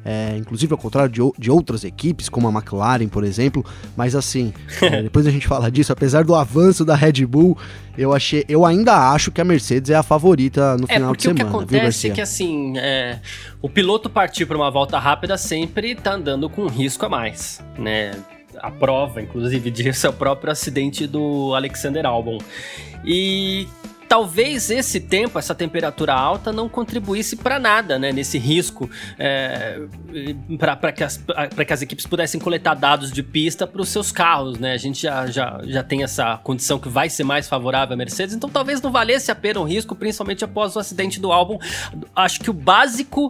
É, 0.05 0.37
inclusive 0.37 0.71
ao 0.71 0.77
contrário 0.77 1.11
de, 1.11 1.19
de, 1.39 1.49
outras 1.49 1.83
equipes, 1.83 2.29
como 2.29 2.47
a 2.47 2.51
McLaren, 2.51 3.07
por 3.07 3.23
exemplo. 3.23 3.65
Mas 3.97 4.15
assim, 4.15 4.53
é, 4.79 5.01
depois 5.01 5.25
a 5.25 5.31
gente 5.31 5.47
fala 5.47 5.71
disso, 5.71 5.91
apesar 5.91 6.23
do 6.23 6.35
avanço 6.35 6.85
da 6.85 6.93
Red 6.95 7.25
Bull, 7.25 7.57
eu 7.97 8.13
achei, 8.13 8.45
eu 8.47 8.63
ainda 8.63 9.11
acho 9.11 9.31
que 9.31 9.41
a 9.41 9.43
Mercedes 9.43 9.89
é 9.89 9.95
a 9.95 10.03
favorita 10.03 10.77
no 10.77 10.85
é, 10.87 10.93
final 10.93 11.15
de 11.15 11.23
semana. 11.23 11.43
O 11.43 11.47
que 11.47 11.75
acontece 11.75 12.09
é 12.11 12.13
que 12.13 12.21
assim, 12.21 12.77
é, 12.77 13.19
o 13.59 13.67
piloto 13.67 14.07
partir 14.07 14.45
para 14.45 14.55
uma 14.55 14.69
volta 14.69 14.99
rápida 14.99 15.37
sempre 15.37 15.93
está 15.93 16.13
andando 16.13 16.47
com 16.49 16.61
um 16.61 16.69
risco 16.69 17.03
a 17.05 17.09
mais, 17.09 17.63
né? 17.79 18.11
A 18.59 18.69
prova, 18.69 19.21
inclusive, 19.21 19.71
disso 19.71 20.05
é 20.05 20.09
o 20.09 20.13
próprio 20.13 20.51
acidente 20.51 21.07
do 21.07 21.55
Alexander 21.55 22.05
Albon. 22.05 22.37
E 23.03 23.67
talvez 24.15 24.71
esse 24.71 25.01
tempo, 25.01 25.37
essa 25.37 25.53
temperatura 25.53 26.13
alta, 26.13 26.49
não 26.53 26.69
contribuísse 26.69 27.35
para 27.35 27.59
nada, 27.59 27.99
né? 27.99 28.13
Nesse 28.13 28.37
risco 28.37 28.89
é, 29.19 29.81
para 30.57 30.93
que, 30.93 31.03
as, 31.03 31.17
que 31.17 31.73
as 31.73 31.81
equipes 31.81 32.07
pudessem 32.07 32.39
coletar 32.39 32.75
dados 32.75 33.11
de 33.11 33.21
pista 33.21 33.67
para 33.67 33.81
os 33.81 33.89
seus 33.89 34.13
carros, 34.13 34.57
né? 34.57 34.71
A 34.71 34.77
gente 34.77 35.01
já, 35.01 35.27
já, 35.27 35.59
já 35.65 35.83
tem 35.83 36.01
essa 36.01 36.37
condição 36.37 36.79
que 36.79 36.87
vai 36.87 37.09
ser 37.09 37.25
mais 37.25 37.49
favorável 37.49 37.93
à 37.93 37.97
Mercedes, 37.97 38.33
então 38.33 38.49
talvez 38.49 38.81
não 38.81 38.89
valesse 38.89 39.31
a 39.31 39.35
pena 39.35 39.59
o 39.59 39.65
risco, 39.65 39.93
principalmente 39.93 40.45
após 40.45 40.77
o 40.77 40.79
acidente 40.79 41.19
do 41.19 41.29
álbum. 41.33 41.59
Acho 42.15 42.39
que 42.39 42.49
o 42.49 42.53
básico 42.53 43.29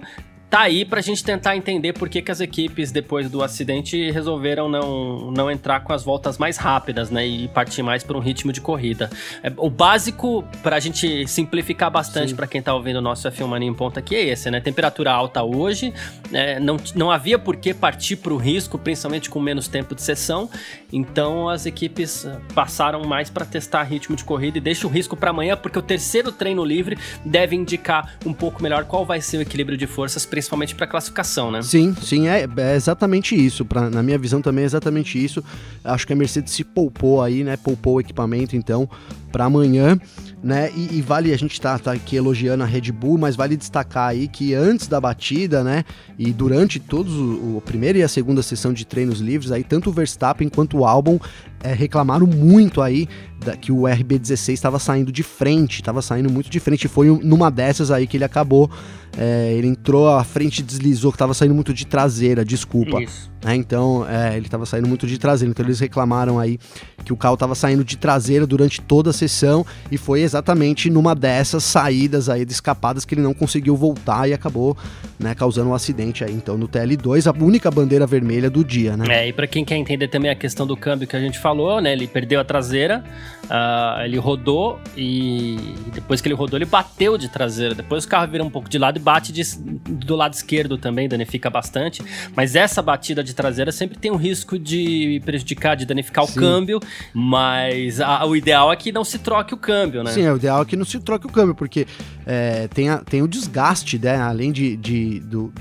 tá 0.56 0.62
aí 0.62 0.86
pra 0.86 1.02
gente 1.02 1.22
tentar 1.22 1.58
entender 1.58 1.92
por 1.92 2.08
que, 2.08 2.22
que 2.22 2.32
as 2.32 2.40
equipes, 2.40 2.90
depois 2.90 3.30
do 3.30 3.44
acidente, 3.44 4.10
resolveram 4.10 4.70
não, 4.70 5.30
não 5.30 5.52
entrar 5.52 5.82
com 5.82 5.92
as 5.92 6.02
voltas 6.02 6.38
mais 6.38 6.56
rápidas, 6.56 7.10
né? 7.10 7.28
E 7.28 7.50
partir 7.50 7.84
mais 7.84 8.06
por 8.06 8.16
um 8.16 8.22
ritmo 8.22 8.54
de 8.54 8.62
corrida. 8.62 9.10
É, 9.44 9.52
o 9.58 9.70
básico, 9.70 10.46
pra 10.64 10.80
gente 10.80 11.28
simplificar 11.28 11.92
bastante 11.92 12.34
para 12.34 12.48
quem 12.48 12.62
tá 12.62 12.74
ouvindo 12.74 13.00
o 13.00 13.02
nosso 13.02 13.30
F1 13.30 13.46
Mania 13.46 13.68
em 13.68 13.74
ponta 13.74 14.00
aqui, 14.00 14.16
é 14.16 14.30
esse, 14.30 14.50
né? 14.50 14.62
Temperatura 14.62 15.12
alta 15.12 15.44
hoje, 15.44 15.94
né? 16.32 16.58
não, 16.58 16.78
não 16.96 17.12
havia 17.12 17.38
por 17.38 17.58
que 17.58 17.74
partir 17.74 18.16
pro 18.16 18.38
risco, 18.38 18.78
principalmente 18.78 19.30
com 19.30 19.42
menos 19.42 19.68
tempo 19.68 19.94
de 19.94 20.02
sessão. 20.02 20.50
Então 20.90 21.50
as 21.50 21.66
equipes 21.66 22.26
passaram 22.54 23.04
mais 23.04 23.30
para 23.30 23.46
testar 23.46 23.84
ritmo 23.84 24.16
de 24.16 24.24
corrida 24.24 24.58
e 24.58 24.62
deixa 24.62 24.88
o 24.88 24.90
risco 24.90 25.18
para 25.18 25.32
amanhã, 25.32 25.58
porque 25.58 25.78
o 25.78 25.82
terceiro 25.82 26.32
treino 26.32 26.64
livre 26.64 26.98
deve 27.26 27.58
indicar 27.58 28.16
um 28.26 28.32
pouco 28.32 28.64
melhor 28.64 28.86
qual 28.86 29.06
vai 29.06 29.20
ser 29.20 29.36
o 29.36 29.42
equilíbrio 29.42 29.78
de 29.78 29.86
forças 29.86 30.26
principalmente 30.26 30.45
para 30.76 30.88
classificação, 30.88 31.52
né? 31.52 31.62
Sim, 31.62 31.96
sim, 32.02 32.28
é, 32.28 32.48
é 32.58 32.76
exatamente 32.76 33.36
isso. 33.36 33.66
Pra, 33.66 33.90
na 33.90 34.04
minha 34.04 34.18
visão 34.18 34.42
também 34.42 34.64
é 34.64 34.66
exatamente 34.66 35.24
isso. 35.24 35.44
Acho 35.84 36.06
que 36.06 36.14
a 36.14 36.16
Mercedes 36.16 36.54
se 36.54 36.64
poupou 36.64 37.22
aí, 37.22 37.44
né? 37.44 37.58
Poupou 37.58 37.96
o 37.96 38.00
equipamento, 38.00 38.56
então, 38.56 38.90
para 39.32 39.46
amanhã 39.46 40.00
né? 40.46 40.70
E, 40.76 41.00
e, 41.00 41.02
vale 41.02 41.34
a 41.34 41.38
gente 41.38 41.60
tá, 41.60 41.80
tá 41.80 41.92
aqui 41.92 42.16
elogiando 42.16 42.64
a 42.64 42.68
Red 42.68 42.92
Bull, 42.92 43.18
mas 43.18 43.36
vale 43.36 43.58
destacar 43.58 44.10
aí 44.10 44.28
que 44.28 44.54
antes 44.54 44.88
da 44.88 45.02
batida, 45.02 45.64
né? 45.64 45.84
E 46.20 46.32
durante 46.32 46.80
todos 46.80 47.14
o, 47.14 47.58
o 47.58 47.64
primeira 47.66 47.98
e 47.98 48.04
a 48.04 48.08
segunda 48.08 48.44
sessão 48.44 48.72
de 48.72 48.86
treinos 48.86 49.20
livres, 49.20 49.52
aí 49.52 49.64
tanto 49.64 49.90
o 49.90 49.94
Verstappen 49.94 50.48
quanto 50.48 50.78
o 50.78 50.86
Albon 50.86 51.20
é, 51.64 51.74
reclamaram 51.74 52.28
muito 52.28 52.80
aí 52.80 53.10
da, 53.44 53.58
que 53.58 53.72
o 53.72 53.82
RB16 53.82 54.54
estava 54.54 54.78
saindo 54.78 55.12
de 55.12 55.24
frente, 55.24 55.78
estava 55.78 56.00
saindo 56.00 56.32
muito 56.32 56.48
de 56.48 56.60
frente. 56.60 56.88
Foi 56.88 57.08
numa 57.08 57.50
dessas 57.50 57.90
aí 57.90 58.06
que 58.06 58.16
ele 58.16 58.24
acabou. 58.24 58.70
É, 59.18 59.54
ele 59.54 59.68
entrou 59.68 60.10
à 60.10 60.24
frente 60.24 60.60
e 60.60 60.64
deslizou, 60.64 61.12
que 61.12 61.16
estava 61.16 61.34
saindo 61.34 61.56
muito 61.56 61.74
de 61.74 61.86
traseira, 61.86 62.44
desculpa. 62.44 63.02
Isso. 63.02 63.32
É, 63.46 63.56
então, 63.56 64.06
é, 64.10 64.36
ele 64.36 64.48
estava 64.48 64.66
saindo 64.66 64.88
muito 64.88 65.06
de 65.06 65.18
traseira. 65.20 65.52
Então, 65.52 65.64
eles 65.64 65.80
reclamaram 65.80 66.40
aí 66.40 66.58
que 67.04 67.14
o 67.14 67.18
carro 67.18 67.36
estava 67.36 67.54
saindo 67.54 67.84
de 67.84 67.96
traseira 67.96 68.48
durante 68.48 68.82
toda 68.82 69.12
a 69.12 69.14
sessão 69.14 69.64
e 69.92 69.98
foi 69.98 70.22
exatamente 70.22 70.90
numa 70.90 71.14
dessas 71.14 71.64
saídas 71.64 72.28
aí 72.28 72.44
de 72.44 72.52
escapadas 72.52 73.06
que 73.06 73.14
ele 73.14 73.22
não 73.22 73.34
conseguiu 73.34 73.76
voltar 73.76 74.28
e 74.28 74.34
acabou 74.34 74.76
né, 75.20 75.36
causando 75.36 75.70
um 75.70 75.74
acidente 75.76 76.24
aí. 76.24 76.34
Então, 76.34 76.58
no 76.58 76.68
TL2, 76.68 77.28
a 77.28 77.44
única 77.44 77.70
bandeira 77.70 78.08
vermelha 78.08 78.50
do 78.50 78.64
dia, 78.64 78.98
né? 78.98 79.06
É, 79.10 79.28
e 79.28 79.34
para 79.34 79.46
quem 79.46 79.64
quer 79.64 79.76
entender 79.76 80.08
também 80.08 80.32
a 80.32 80.36
questão 80.36 80.66
do 80.66 80.76
câmbio 80.76 81.08
que 81.08 81.16
a 81.16 81.20
gente 81.20 81.38
falou, 81.38 81.80
né? 81.80 81.94
Ele 81.94 82.08
perdeu 82.08 82.40
a 82.40 82.44
traseira, 82.44 83.04
uh, 83.44 84.02
ele 84.04 84.18
rodou 84.18 84.80
e 84.98 85.76
depois 85.94 86.20
que 86.20 86.28
ele 86.28 86.36
rodou, 86.36 86.58
ele 86.58 86.66
bateu 86.66 87.18
de 87.18 87.30
traseira. 87.30 87.76
Depois 87.76 88.06
o 88.06 88.08
carro 88.08 88.28
vira 88.28 88.44
um 88.44 88.50
pouco 88.50 88.68
de 88.68 88.80
lado 88.80 88.98
e 88.98 89.00
bate 89.00 89.32
de, 89.32 89.44
do 89.88 90.16
lado 90.16 90.34
esquerdo 90.34 90.78
também, 90.78 91.08
danifica 91.08 91.50
bastante. 91.50 92.04
Mas 92.36 92.56
essa 92.56 92.82
batida 92.82 93.24
de 93.24 93.35
traseira 93.36 93.72
sempre 93.72 93.98
tem 93.98 94.12
um 94.12 94.16
risco 94.16 94.58
de 94.58 95.22
prejudicar, 95.26 95.76
de 95.76 95.86
danificar 95.86 96.26
Sim. 96.26 96.32
o 96.32 96.36
câmbio. 96.36 96.80
Mas 97.14 98.00
a, 98.02 98.26
o 98.26 98.36
ideal 98.36 98.72
é 98.72 98.76
que 98.76 98.92
não 98.92 99.04
se 99.04 99.20
troque 99.20 99.54
o 99.54 99.58
câmbio, 99.58 100.04
né? 100.04 100.12
Sim, 100.12 100.28
o 100.30 100.38
ideal 100.38 100.62
é 100.62 100.66
que 100.66 100.76
não 100.76 100.86
se 100.86 101.00
troque 101.00 101.28
o 101.28 101.32
câmbio, 101.32 101.54
porque 101.54 101.86
é, 102.26 102.68
tem, 102.70 102.90
a, 102.90 102.98
tem 102.98 103.22
o 103.22 103.28
desgaste, 103.28 104.00
né? 104.00 104.18
Além 104.18 104.52
de, 104.52 104.76
de 104.78 105.20
do, 105.20 105.54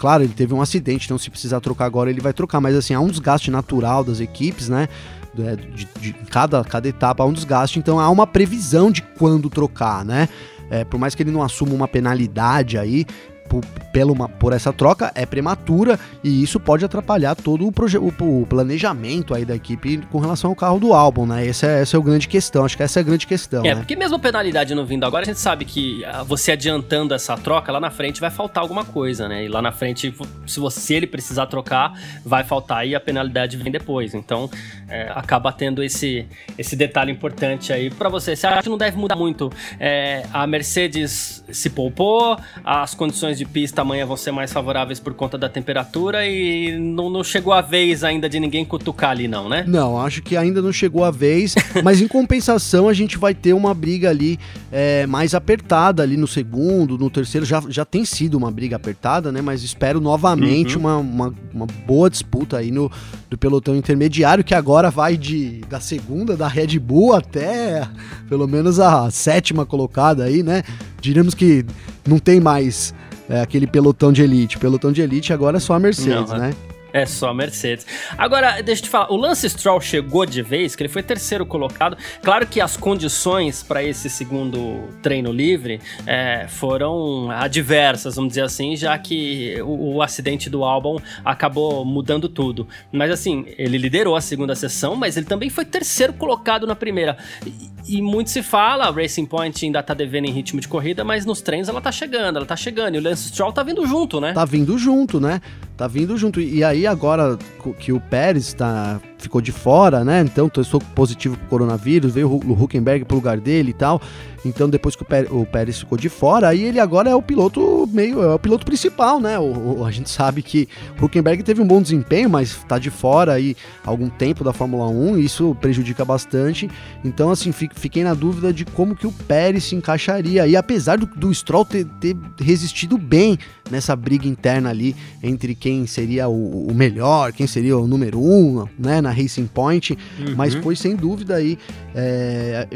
claro, 0.00 0.24
ele 0.24 0.32
teve 0.32 0.54
um 0.54 0.62
acidente, 0.62 1.04
então 1.04 1.18
se 1.18 1.30
precisar 1.30 1.60
trocar 1.60 1.84
agora, 1.84 2.08
ele 2.08 2.22
vai 2.22 2.32
trocar, 2.32 2.58
mas 2.58 2.74
assim, 2.74 2.94
há 2.94 3.00
um 3.00 3.08
desgaste 3.08 3.50
natural 3.50 4.02
das 4.02 4.18
equipes, 4.18 4.68
né? 4.68 4.88
De, 5.34 5.56
de, 5.56 5.88
de, 6.00 6.12
cada, 6.30 6.64
cada 6.64 6.88
etapa 6.88 7.22
há 7.22 7.26
um 7.26 7.32
desgaste, 7.32 7.78
então 7.78 8.00
há 8.00 8.08
uma 8.08 8.26
previsão 8.26 8.90
de 8.90 9.02
quando 9.02 9.48
trocar, 9.50 10.04
né? 10.04 10.28
É, 10.70 10.84
por 10.84 10.98
mais 10.98 11.14
que 11.14 11.22
ele 11.22 11.30
não 11.30 11.42
assuma 11.42 11.74
uma 11.74 11.86
penalidade 11.86 12.78
aí, 12.78 13.04
por, 13.50 13.64
pela 13.92 14.12
uma, 14.12 14.28
por 14.28 14.52
essa 14.52 14.72
troca 14.72 15.10
é 15.16 15.26
prematura 15.26 15.98
e 16.22 16.40
isso 16.40 16.60
pode 16.60 16.84
atrapalhar 16.84 17.34
todo 17.34 17.66
o, 17.66 17.68
o, 17.68 18.42
o, 18.42 18.46
planejamento 18.46 19.34
aí 19.34 19.44
da 19.44 19.56
equipe 19.56 19.98
com 20.10 20.20
relação 20.20 20.50
ao 20.50 20.56
carro 20.56 20.78
do 20.78 20.94
álbum, 20.94 21.26
né? 21.26 21.46
Essa 21.46 21.66
é, 21.66 21.82
essa 21.82 21.96
é 21.96 22.00
a 22.00 22.02
grande 22.02 22.28
questão, 22.28 22.64
acho 22.64 22.76
que 22.76 22.82
essa 22.84 23.00
é 23.00 23.02
a 23.02 23.04
grande 23.04 23.26
questão. 23.26 23.64
É, 23.64 23.74
né? 23.74 23.76
porque 23.80 23.96
mesmo 23.96 24.14
a 24.14 24.18
penalidade 24.20 24.72
não 24.72 24.86
vindo 24.86 25.04
agora, 25.04 25.24
a 25.24 25.26
gente 25.26 25.40
sabe 25.40 25.64
que 25.64 26.04
ah, 26.04 26.22
você 26.22 26.52
adiantando 26.52 27.12
essa 27.12 27.36
troca, 27.36 27.72
lá 27.72 27.80
na 27.80 27.90
frente 27.90 28.20
vai 28.20 28.30
faltar 28.30 28.62
alguma 28.62 28.84
coisa, 28.84 29.28
né? 29.28 29.44
E 29.44 29.48
lá 29.48 29.60
na 29.60 29.72
frente, 29.72 30.14
se 30.46 30.60
você 30.60 30.94
ele 30.94 31.08
precisar 31.08 31.46
trocar, 31.46 31.92
vai 32.24 32.44
faltar 32.44 32.86
e 32.86 32.94
a 32.94 33.00
penalidade 33.00 33.56
vem 33.56 33.72
depois. 33.72 34.14
Então, 34.14 34.48
é, 34.88 35.10
acaba 35.12 35.50
tendo 35.52 35.82
esse, 35.82 36.26
esse 36.56 36.76
detalhe 36.76 37.10
importante 37.10 37.72
aí 37.72 37.90
para 37.90 38.08
você. 38.08 38.36
Você 38.36 38.46
acha 38.46 38.62
que 38.62 38.68
não 38.68 38.78
deve 38.78 38.96
mudar 38.96 39.16
muito? 39.16 39.50
É, 39.80 40.24
a 40.32 40.46
Mercedes 40.46 41.44
se 41.50 41.70
poupou, 41.70 42.38
as 42.64 42.94
condições 42.94 43.39
de 43.40 43.46
pista 43.46 43.80
amanhã 43.80 44.04
vão 44.04 44.18
ser 44.18 44.32
mais 44.32 44.52
favoráveis 44.52 45.00
por 45.00 45.14
conta 45.14 45.38
da 45.38 45.48
temperatura 45.48 46.26
e 46.26 46.78
não, 46.78 47.08
não 47.08 47.24
chegou 47.24 47.54
a 47.54 47.62
vez 47.62 48.04
ainda 48.04 48.28
de 48.28 48.38
ninguém 48.38 48.66
cutucar 48.66 49.10
ali, 49.10 49.26
não, 49.26 49.48
né? 49.48 49.64
Não, 49.66 49.98
acho 49.98 50.20
que 50.20 50.36
ainda 50.36 50.60
não 50.60 50.70
chegou 50.70 51.04
a 51.04 51.10
vez, 51.10 51.54
mas 51.82 52.02
em 52.02 52.06
compensação 52.06 52.86
a 52.86 52.92
gente 52.92 53.16
vai 53.16 53.34
ter 53.34 53.54
uma 53.54 53.72
briga 53.72 54.10
ali 54.10 54.38
é, 54.70 55.06
mais 55.06 55.34
apertada 55.34 56.02
ali 56.02 56.18
no 56.18 56.26
segundo, 56.26 56.98
no 56.98 57.08
terceiro, 57.08 57.46
já, 57.46 57.62
já 57.66 57.82
tem 57.82 58.04
sido 58.04 58.36
uma 58.36 58.50
briga 58.50 58.76
apertada, 58.76 59.32
né? 59.32 59.40
Mas 59.40 59.62
espero 59.62 60.02
novamente 60.02 60.76
uhum. 60.76 60.82
uma, 60.82 60.96
uma, 60.98 61.34
uma, 61.54 61.66
boa 61.86 62.10
disputa 62.10 62.58
aí 62.58 62.70
no 62.70 62.90
do 63.30 63.38
pelotão 63.38 63.74
intermediário, 63.74 64.44
que 64.44 64.54
agora 64.54 64.90
vai 64.90 65.16
de 65.16 65.62
da 65.68 65.80
segunda, 65.80 66.36
da 66.36 66.48
Red 66.48 66.78
Bull 66.78 67.14
até 67.14 67.88
pelo 68.28 68.46
menos 68.46 68.78
a 68.78 69.10
sétima 69.10 69.64
colocada 69.64 70.24
aí, 70.24 70.42
né? 70.42 70.62
Diríamos 71.00 71.32
que 71.32 71.64
não 72.06 72.18
tem 72.18 72.38
mais 72.38 72.92
é, 73.30 73.40
aquele 73.40 73.66
pelotão 73.66 74.12
de 74.12 74.22
elite. 74.22 74.58
Pelotão 74.58 74.90
de 74.90 75.00
elite 75.00 75.32
agora 75.32 75.56
é 75.56 75.60
só 75.60 75.74
a 75.74 75.78
Mercedes, 75.78 76.30
Não, 76.30 76.38
né? 76.38 76.52
É 76.92 77.06
só 77.06 77.32
Mercedes. 77.32 77.86
Agora, 78.16 78.62
deixa 78.62 78.82
eu 78.82 78.84
te 78.84 78.90
falar, 78.90 79.12
o 79.12 79.16
Lance 79.16 79.48
Stroll 79.48 79.80
chegou 79.80 80.26
de 80.26 80.42
vez, 80.42 80.74
que 80.74 80.82
ele 80.82 80.88
foi 80.88 81.02
terceiro 81.02 81.46
colocado. 81.46 81.96
Claro 82.22 82.46
que 82.46 82.60
as 82.60 82.76
condições 82.76 83.62
para 83.62 83.82
esse 83.82 84.10
segundo 84.10 84.88
treino 85.02 85.32
livre 85.32 85.80
é, 86.06 86.46
foram 86.48 87.30
adversas, 87.30 88.16
vamos 88.16 88.30
dizer 88.30 88.42
assim, 88.42 88.76
já 88.76 88.96
que 88.98 89.56
o, 89.62 89.96
o, 89.96 90.02
acidente 90.02 90.50
do 90.50 90.64
álbum 90.64 90.96
acabou 91.24 91.84
mudando 91.84 92.28
tudo. 92.28 92.66
Mas 92.92 93.10
assim, 93.10 93.44
ele 93.56 93.78
liderou 93.78 94.16
a 94.16 94.20
segunda 94.20 94.54
sessão, 94.54 94.96
mas 94.96 95.16
ele 95.16 95.26
também 95.26 95.50
foi 95.50 95.64
terceiro 95.64 96.12
colocado 96.12 96.66
na 96.66 96.74
primeira. 96.74 97.16
E, 97.46 97.70
e 97.98 98.02
muito 98.02 98.30
se 98.30 98.42
fala, 98.42 98.86
a 98.86 98.90
Racing 98.90 99.26
Point 99.26 99.64
ainda 99.64 99.82
tá 99.82 99.94
devendo 99.94 100.26
em 100.26 100.30
ritmo 100.30 100.60
de 100.60 100.68
corrida, 100.68 101.04
mas 101.04 101.24
nos 101.24 101.40
treinos 101.40 101.68
ela 101.68 101.80
tá 101.80 101.92
chegando, 101.92 102.36
ela 102.36 102.46
tá 102.46 102.56
chegando. 102.56 102.94
E 102.94 102.98
o 102.98 103.02
Lance 103.02 103.28
Stroll 103.28 103.52
tá 103.52 103.62
vindo 103.62 103.86
junto, 103.86 104.20
né? 104.20 104.32
Tá 104.32 104.44
vindo 104.44 104.76
junto, 104.78 105.20
né? 105.20 105.40
Tá 105.80 105.86
vindo 105.86 106.14
junto. 106.18 106.42
E 106.42 106.62
aí, 106.62 106.86
agora 106.86 107.38
que 107.78 107.90
o 107.90 107.98
Pérez 107.98 108.52
tá, 108.52 109.00
ficou 109.20 109.40
de 109.40 109.52
fora, 109.52 110.04
né? 110.04 110.20
Então 110.20 110.48
testou 110.48 110.80
positivo 110.94 111.36
pro 111.36 111.46
coronavírus, 111.48 112.12
veio 112.12 112.28
o 112.28 112.52
Huckenberg 112.52 113.04
pro 113.04 113.16
lugar 113.16 113.38
dele 113.38 113.70
e 113.70 113.74
tal. 113.74 114.00
Então, 114.44 114.68
depois 114.68 114.96
que 114.96 115.02
o 115.02 115.46
Pérez 115.46 115.78
ficou 115.78 115.98
de 115.98 116.08
fora, 116.08 116.48
aí 116.48 116.62
ele 116.62 116.80
agora 116.80 117.10
é 117.10 117.14
o 117.14 117.20
piloto 117.20 117.88
meio. 117.92 118.22
é 118.22 118.34
o 118.34 118.38
piloto 118.38 118.64
principal, 118.64 119.20
né? 119.20 119.38
O, 119.38 119.80
o, 119.80 119.84
a 119.84 119.90
gente 119.90 120.08
sabe 120.08 120.42
que 120.42 120.68
o 121.00 121.04
Huckenberg 121.04 121.42
teve 121.42 121.60
um 121.60 121.66
bom 121.66 121.82
desempenho, 121.82 122.30
mas 122.30 122.56
tá 122.66 122.78
de 122.78 122.90
fora 122.90 123.34
aí 123.34 123.56
algum 123.84 124.08
tempo 124.08 124.42
da 124.42 124.52
Fórmula 124.52 124.86
1, 124.88 125.18
e 125.18 125.24
isso 125.24 125.54
prejudica 125.60 126.04
bastante. 126.04 126.70
Então, 127.04 127.30
assim, 127.30 127.52
fiquei 127.52 128.02
na 128.02 128.14
dúvida 128.14 128.52
de 128.52 128.64
como 128.64 128.96
que 128.96 129.06
o 129.06 129.12
Pérez 129.12 129.64
se 129.64 129.74
encaixaria. 129.74 130.46
E 130.46 130.56
apesar 130.56 130.96
do, 130.96 131.06
do 131.06 131.32
Stroll 131.34 131.64
ter, 131.64 131.84
ter 131.84 132.16
resistido 132.40 132.96
bem 132.96 133.38
nessa 133.70 133.94
briga 133.94 134.26
interna 134.26 134.70
ali 134.70 134.96
entre 135.22 135.54
quem 135.54 135.86
seria 135.86 136.28
o, 136.28 136.66
o 136.66 136.74
melhor, 136.74 137.32
quem 137.32 137.46
seria 137.46 137.76
o 137.76 137.86
número 137.86 138.20
um, 138.20 138.66
né, 138.78 139.00
na 139.10 139.22
Racing 139.22 139.46
Point, 139.46 139.98
uhum. 140.18 140.34
mas 140.36 140.54
foi 140.54 140.76
sem 140.76 140.94
dúvida 140.94 141.34
aí. 141.34 141.58
É, 141.94 142.66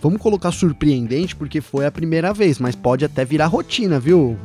vamos 0.00 0.20
colocar 0.20 0.50
surpreendente 0.50 1.36
porque 1.36 1.60
foi 1.60 1.86
a 1.86 1.90
primeira 1.90 2.32
vez, 2.34 2.58
mas 2.58 2.74
pode 2.74 3.04
até 3.04 3.24
virar 3.24 3.46
rotina, 3.46 4.00
viu? 4.00 4.36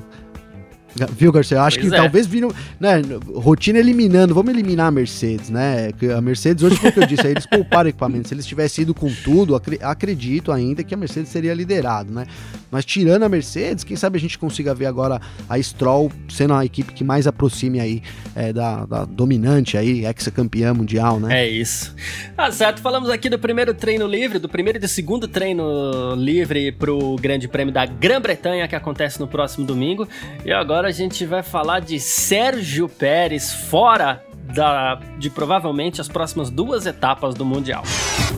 Viu, 1.17 1.31
Garcia? 1.31 1.59
Acho 1.63 1.79
pois 1.79 1.89
que 1.89 1.95
é. 1.95 1.97
talvez 1.97 2.27
viram, 2.27 2.51
né, 2.79 3.01
rotina 3.33 3.79
eliminando, 3.79 4.35
vamos 4.35 4.53
eliminar 4.53 4.87
a 4.87 4.91
Mercedes, 4.91 5.49
né? 5.49 5.89
A 6.15 6.21
Mercedes, 6.21 6.63
hoje 6.63 6.75
foi 6.75 6.91
o 6.91 6.93
que 6.93 6.99
eu 6.99 7.07
disse, 7.07 7.25
aí 7.25 7.31
eles 7.33 7.47
pouparam 7.47 7.89
equipamento. 7.89 8.27
Se 8.27 8.35
eles 8.35 8.45
tivessem 8.45 8.83
ido 8.83 8.93
com 8.93 9.11
tudo, 9.23 9.59
acredito 9.81 10.51
ainda 10.51 10.83
que 10.83 10.93
a 10.93 10.97
Mercedes 10.97 11.31
seria 11.31 11.53
liderado, 11.53 12.13
né? 12.13 12.27
Mas 12.73 12.83
tirando 12.83 13.23
a 13.23 13.29
Mercedes, 13.29 13.85
quem 13.85 13.95
sabe 13.95 14.17
a 14.17 14.19
gente 14.19 14.37
consiga 14.37 14.75
ver 14.75 14.87
agora 14.87 15.21
a 15.47 15.61
Stroll 15.61 16.11
sendo 16.27 16.53
a 16.53 16.65
equipe 16.65 16.91
que 16.91 17.03
mais 17.03 17.25
aproxime 17.25 17.79
aí 17.79 18.03
é, 18.35 18.51
da, 18.51 18.85
da, 18.85 19.05
dominante 19.05 19.77
aí, 19.77 20.05
ex-campeã 20.05 20.73
mundial, 20.73 21.19
né? 21.19 21.43
É 21.43 21.47
isso. 21.47 21.95
Tá 22.35 22.51
certo, 22.51 22.81
falamos 22.81 23.09
aqui 23.09 23.29
do 23.29 23.39
primeiro 23.39 23.73
treino 23.73 24.05
livre, 24.05 24.37
do 24.37 24.49
primeiro 24.49 24.77
e 24.77 24.81
do 24.81 24.87
segundo 24.87 25.29
treino 25.29 26.15
livre 26.15 26.73
pro 26.73 27.15
Grande 27.15 27.47
Prêmio 27.47 27.73
da 27.73 27.85
Grã-Bretanha 27.85 28.67
que 28.67 28.75
acontece 28.75 29.17
no 29.19 29.27
próximo 29.27 29.65
domingo. 29.65 30.07
E 30.43 30.51
agora 30.51 30.73
agora 30.73 30.87
a 30.87 30.91
gente 30.91 31.23
vai 31.23 31.43
falar 31.43 31.81
de 31.81 31.99
Sérgio 31.99 32.89
Pérez 32.89 33.53
fora 33.53 34.23
da, 34.55 34.95
de 35.19 35.29
provavelmente 35.29 36.01
as 36.01 36.07
próximas 36.07 36.49
duas 36.49 36.87
etapas 36.87 37.35
do 37.35 37.45
Mundial. 37.45 37.83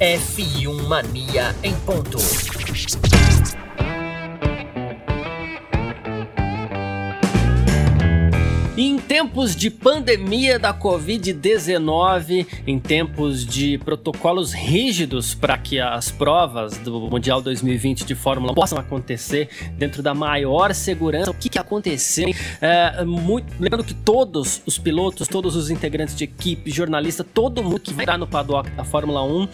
F1 0.02 0.84
Mania 0.84 1.56
em 1.64 1.74
ponto. 1.78 2.18
Em 8.78 8.98
tempos 8.98 9.56
de 9.56 9.70
pandemia 9.70 10.60
da 10.60 10.74
Covid-19, 10.74 12.46
em 12.68 12.78
tempos 12.78 13.46
de 13.46 13.78
protocolos 13.80 14.52
rígidos 14.52 15.34
para 15.34 15.58
que 15.58 15.80
as 15.80 16.12
provas 16.12 16.78
do 16.78 17.00
Mundial 17.02 17.42
2020 17.42 18.04
de 18.06 18.14
Fórmula 18.16 18.52
1 18.52 18.56
possam 18.56 18.78
acontecer 18.78 19.50
dentro 19.78 20.04
da 20.04 20.14
maior 20.14 20.74
segurança, 20.74 21.32
o 21.32 21.34
que, 21.34 21.48
que 21.48 21.60
aconteceu? 21.60 22.28
É, 22.62 23.06
muito, 23.06 23.54
lembrando 23.60 23.84
que 23.84 23.94
todos 23.94 24.62
os 24.66 24.78
pilotos, 24.78 25.28
todos 25.28 25.56
os 25.56 25.70
integrantes 25.70 26.16
de 26.16 26.26
equipe, 26.26 26.70
jornalista, 26.70 27.24
todo 27.24 27.64
mundo 27.64 27.80
que 27.80 27.94
vai 27.94 28.06
no 28.18 28.28
paddock 28.28 28.70
da 28.72 28.84
Fórmula 28.84 29.24
1 29.24 29.48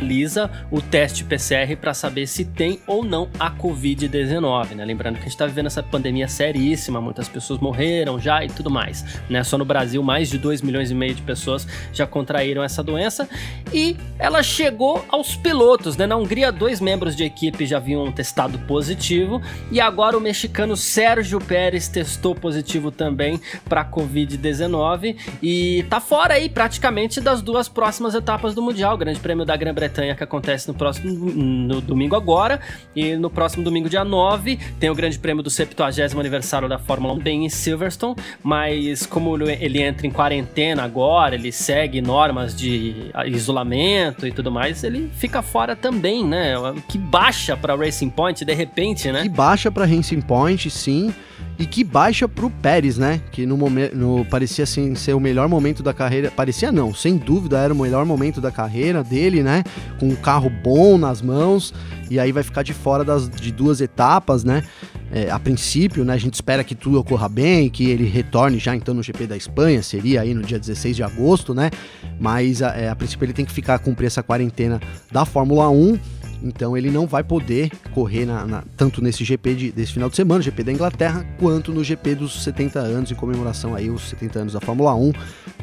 realiza 0.00 0.50
o 0.70 0.80
teste 0.80 1.22
PCR 1.24 1.76
para 1.76 1.92
saber 1.92 2.26
se 2.26 2.44
tem 2.44 2.80
ou 2.86 3.04
não 3.04 3.28
a 3.38 3.50
Covid-19, 3.50 4.74
né? 4.74 4.84
Lembrando 4.84 5.14
que 5.14 5.20
a 5.20 5.24
gente 5.24 5.32
está 5.32 5.46
vivendo 5.46 5.66
essa 5.66 5.82
pandemia 5.82 6.26
seríssima, 6.26 7.00
muitas 7.00 7.28
pessoas 7.28 7.60
morreram 7.60 8.18
já 8.18 8.44
e 8.44 8.48
tudo 8.48 8.70
mais, 8.70 9.04
né? 9.28 9.44
Só 9.44 9.58
no 9.58 9.64
Brasil, 9.64 10.02
mais 10.02 10.30
de 10.30 10.38
2 10.38 10.62
milhões 10.62 10.90
e 10.90 10.94
meio 10.94 11.14
de 11.14 11.22
pessoas 11.22 11.66
já 11.92 12.06
contraíram 12.06 12.62
essa 12.62 12.82
doença 12.82 13.28
e 13.72 13.96
ela 14.18 14.42
chegou 14.42 15.04
aos 15.08 15.36
pilotos, 15.36 15.96
né? 15.96 16.06
Na 16.06 16.16
Hungria, 16.16 16.50
dois 16.50 16.80
membros 16.80 17.14
de 17.14 17.24
equipe 17.24 17.66
já 17.66 17.76
haviam 17.76 18.10
testado 18.10 18.58
positivo 18.60 19.40
e 19.70 19.80
agora 19.80 20.16
o 20.16 20.20
mexicano 20.20 20.76
Sérgio 20.76 21.40
Pérez 21.40 21.88
testou 21.88 22.34
positivo 22.34 22.90
também 22.90 23.40
para 23.68 23.84
Covid-19 23.84 25.16
e 25.42 25.84
tá 25.90 26.00
fora 26.00 26.34
aí 26.34 26.48
praticamente 26.48 27.20
das 27.20 27.42
duas 27.42 27.68
próximas 27.68 28.14
etapas 28.14 28.54
do 28.54 28.62
Mundial, 28.62 28.94
o 28.94 28.98
Grande 28.98 29.20
Prêmio 29.20 29.44
da 29.44 29.56
Grã-Bretanha 29.56 29.89
que 29.90 30.24
acontece 30.24 30.68
no 30.68 30.74
próximo 30.74 31.10
no 31.10 31.80
domingo 31.80 32.16
agora 32.16 32.60
e 32.94 33.16
no 33.16 33.30
próximo 33.30 33.62
domingo 33.62 33.88
dia 33.88 34.04
9 34.04 34.58
tem 34.78 34.90
o 34.90 34.94
Grande 34.94 35.18
Prêmio 35.18 35.42
do 35.42 35.50
70 35.50 35.90
aniversário 36.18 36.68
da 36.68 36.78
Fórmula 36.78 37.14
1 37.14 37.18
bem 37.18 37.44
em 37.44 37.48
Silverstone, 37.48 38.16
mas 38.42 39.06
como 39.06 39.36
ele 39.42 39.82
entra 39.82 40.06
em 40.06 40.10
quarentena 40.10 40.82
agora, 40.84 41.34
ele 41.34 41.52
segue 41.52 42.00
normas 42.00 42.54
de 42.54 43.10
isolamento 43.26 44.26
e 44.26 44.32
tudo 44.32 44.50
mais, 44.50 44.84
ele 44.84 45.10
fica 45.14 45.42
fora 45.42 45.74
também, 45.74 46.26
né? 46.26 46.54
Que 46.88 46.98
baixa 46.98 47.56
para 47.56 47.74
Racing 47.74 48.10
Point 48.10 48.44
de 48.44 48.54
repente, 48.54 49.10
né? 49.10 49.22
Que 49.22 49.28
baixa 49.28 49.70
para 49.70 49.84
Racing 49.84 50.20
Point, 50.20 50.70
sim 50.70 51.12
e 51.60 51.66
que 51.66 51.84
baixa 51.84 52.26
pro 52.26 52.48
Pérez, 52.48 52.96
né? 52.96 53.20
Que 53.30 53.44
no 53.44 53.54
momento 53.54 54.26
parecia 54.30 54.64
assim, 54.64 54.94
ser 54.94 55.12
o 55.12 55.20
melhor 55.20 55.46
momento 55.46 55.82
da 55.82 55.92
carreira. 55.92 56.30
Parecia 56.30 56.72
não, 56.72 56.94
sem 56.94 57.18
dúvida 57.18 57.58
era 57.58 57.74
o 57.74 57.76
melhor 57.76 58.06
momento 58.06 58.40
da 58.40 58.50
carreira 58.50 59.04
dele, 59.04 59.42
né? 59.42 59.62
Com 59.98 60.08
um 60.08 60.16
carro 60.16 60.48
bom 60.48 60.96
nas 60.96 61.20
mãos. 61.20 61.74
E 62.08 62.18
aí 62.18 62.32
vai 62.32 62.42
ficar 62.42 62.62
de 62.62 62.72
fora 62.72 63.04
das, 63.04 63.28
de 63.28 63.52
duas 63.52 63.82
etapas, 63.82 64.42
né? 64.42 64.64
É, 65.12 65.30
a 65.30 65.38
princípio, 65.38 66.02
né? 66.02 66.14
A 66.14 66.18
gente 66.18 66.32
espera 66.32 66.64
que 66.64 66.74
tudo 66.74 66.98
ocorra 66.98 67.28
bem, 67.28 67.68
que 67.68 67.90
ele 67.90 68.04
retorne 68.04 68.58
já 68.58 68.74
então 68.74 68.94
no 68.94 69.02
GP 69.02 69.26
da 69.26 69.36
Espanha, 69.36 69.82
seria 69.82 70.22
aí 70.22 70.32
no 70.32 70.42
dia 70.42 70.58
16 70.58 70.96
de 70.96 71.02
agosto, 71.02 71.52
né? 71.52 71.70
Mas 72.18 72.62
a, 72.62 72.70
é, 72.70 72.88
a 72.88 72.96
princípio 72.96 73.26
ele 73.26 73.34
tem 73.34 73.44
que 73.44 73.52
ficar 73.52 73.78
cumprir 73.80 74.06
essa 74.06 74.22
quarentena 74.22 74.80
da 75.12 75.26
Fórmula 75.26 75.68
1 75.68 75.98
então 76.42 76.76
ele 76.76 76.90
não 76.90 77.06
vai 77.06 77.22
poder 77.22 77.70
correr 77.92 78.24
na, 78.24 78.46
na, 78.46 78.64
tanto 78.76 79.02
nesse 79.02 79.24
GP 79.24 79.54
de, 79.54 79.72
desse 79.72 79.92
final 79.92 80.08
de 80.08 80.16
semana, 80.16 80.42
GP 80.42 80.64
da 80.64 80.72
Inglaterra, 80.72 81.26
quanto 81.38 81.72
no 81.72 81.82
GP 81.84 82.14
dos 82.14 82.42
70 82.42 82.78
anos, 82.78 83.10
em 83.10 83.14
comemoração 83.14 83.74
aí 83.74 83.90
os 83.90 84.08
70 84.08 84.38
anos 84.38 84.52
da 84.52 84.60
Fórmula 84.60 84.94
1, 84.94 85.12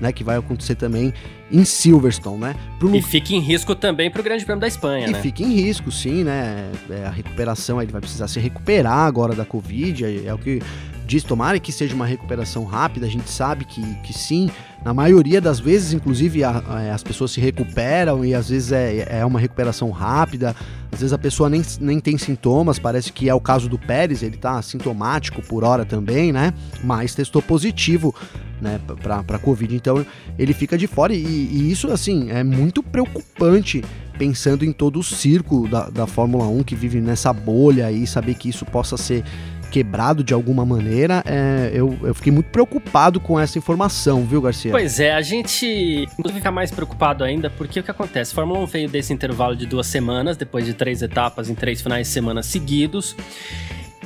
né? 0.02 0.12
Que 0.12 0.24
vai 0.24 0.38
acontecer 0.38 0.76
também 0.76 1.14
em 1.52 1.64
Silverstone, 1.64 2.40
né? 2.40 2.56
Pro... 2.80 2.96
E 2.96 3.02
fica 3.02 3.34
em 3.34 3.40
risco 3.40 3.76
também 3.76 4.12
para 4.12 4.22
o 4.22 4.24
Grande 4.24 4.44
Prêmio 4.46 4.62
da 4.62 4.68
Espanha, 4.68 5.08
e 5.08 5.12
né? 5.12 5.20
E 5.20 5.22
fica 5.22 5.44
em 5.44 5.54
risco, 5.54 5.92
sim, 5.92 6.24
né? 6.24 6.72
É, 6.90 7.06
a 7.06 7.10
recuperação, 7.10 7.82
ele 7.82 7.92
vai 7.92 8.02
precisar 8.02 8.28
se 8.28 8.40
recuperar 8.40 9.00
agora 9.00 9.34
da 9.34 9.46
Covid, 9.46 10.06
é, 10.06 10.26
é 10.26 10.34
o 10.34 10.38
que 10.38 10.62
diz, 11.08 11.24
tomara 11.24 11.58
que 11.60 11.72
seja 11.72 11.96
uma 11.96 12.06
recuperação 12.06 12.66
rápida, 12.66 13.06
a 13.06 13.10
gente 13.10 13.30
sabe 13.30 13.64
que, 13.64 13.82
que 14.02 14.14
sim, 14.14 14.52
na 14.84 14.94
maioria 14.94 15.40
das 15.40 15.60
vezes, 15.60 15.94
inclusive, 15.94 16.44
a, 16.44 16.50
a, 16.50 16.94
as 16.94 17.02
pessoas 17.02 17.32
se 17.32 17.40
recuperam 17.40 18.24
e 18.26 18.36
às 18.36 18.50
vezes 18.50 18.72
é, 18.74 19.20
é 19.20 19.26
uma 19.26 19.40
recuperação 19.40 19.90
rápida, 19.90 20.54
às 20.92 21.00
vezes 21.00 21.14
a 21.14 21.18
pessoa 21.18 21.50
nem, 21.50 21.64
nem 21.80 22.00
tem 22.00 22.18
sintomas, 22.18 22.78
parece 22.78 23.12
que 23.14 23.30
é 23.30 23.34
o 23.34 23.40
caso 23.40 23.70
do 23.70 23.80
Pérez, 23.80 24.22
ele 24.22 24.38
tá 24.38 24.62
sintomático 24.62 25.42
por 25.42 25.64
hora 25.64 25.86
também, 25.86 26.34
né? 26.34 26.54
Mas 26.84 27.16
testou 27.16 27.42
positivo 27.42 28.14
né, 28.62 28.80
para 29.02 29.40
Covid, 29.40 29.76
então 29.76 30.06
ele 30.38 30.54
fica 30.54 30.78
de 30.78 30.88
fora 30.88 31.14
e, 31.14 31.20
e, 31.20 31.72
isso, 31.72 31.90
assim, 31.92 32.30
é 32.32 32.44
muito 32.44 32.84
preocupante 32.84 33.84
pensando 34.18 34.66
em 34.66 34.72
todo 34.72 35.00
o 35.00 35.04
circo 35.04 35.68
da, 35.68 35.90
da 35.90 36.08
Fórmula 36.08 36.48
1 36.48 36.64
que 36.64 36.76
vive 36.76 37.00
nessa 37.00 37.32
bolha 37.32 37.92
e 37.92 38.08
saber 38.08 38.34
que 38.34 38.50
isso 38.50 38.66
possa 38.66 38.98
ser 38.98 39.24
quebrado 39.68 40.24
de 40.24 40.34
alguma 40.34 40.66
maneira, 40.66 41.24
é, 41.26 41.72
eu, 41.74 41.98
eu 42.02 42.14
fiquei 42.14 42.32
muito 42.32 42.50
preocupado 42.50 43.20
com 43.20 43.40
essa 43.40 43.58
informação, 43.58 44.24
viu, 44.26 44.42
Garcia? 44.42 44.72
Pois 44.72 45.00
é, 45.00 45.14
a 45.14 45.22
gente 45.22 46.08
fica 46.34 46.52
mais 46.52 46.72
preocupado 46.72 47.24
ainda 47.24 47.50
porque 47.50 47.80
o 47.80 47.84
que 47.84 47.92
acontece? 47.92 48.32
A 48.32 48.36
Fórmula 48.36 48.60
1 48.60 48.66
veio 48.66 48.90
desse 48.90 49.14
intervalo 49.14 49.56
de 49.56 49.66
duas 49.66 49.88
semanas, 49.88 50.38
depois 50.38 50.66
de 50.66 50.74
três 50.74 51.02
etapas 51.02 51.50
em 51.50 51.56
três 51.56 51.82
finais 51.82 52.08
de 52.08 52.14
semana 52.14 52.42
seguidos, 52.42 53.16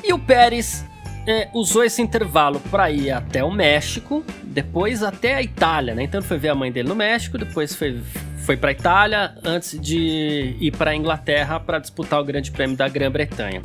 e 0.04 0.14
o 0.14 0.20
Pérez 0.20 0.86
é, 1.28 1.50
usou 1.54 1.84
esse 1.84 2.02
intervalo 2.02 2.60
para 2.72 2.90
ir 2.90 3.12
até 3.12 3.44
o 3.44 3.52
México, 3.52 4.24
depois 4.44 5.04
até 5.04 5.36
a 5.36 5.42
Itália, 5.42 5.94
né? 5.94 6.04
Então 6.04 6.22
foi 6.22 6.38
ver 6.38 6.50
a 6.50 6.56
mãe 6.56 6.72
dele 6.72 6.90
no 6.90 6.96
México, 6.96 7.38
depois 7.38 7.76
foi, 7.76 8.02
foi 8.38 8.58
para 8.58 8.72
Itália, 8.72 9.36
antes 9.44 9.80
de 9.80 10.56
ir 10.60 10.72
para 10.76 10.92
a 10.92 10.96
Inglaterra 10.96 11.60
para 11.60 11.80
disputar 11.80 12.20
o 12.20 12.24
Grande 12.24 12.52
Prêmio 12.52 12.76
da 12.76 12.88
Grã-Bretanha. 12.88 13.62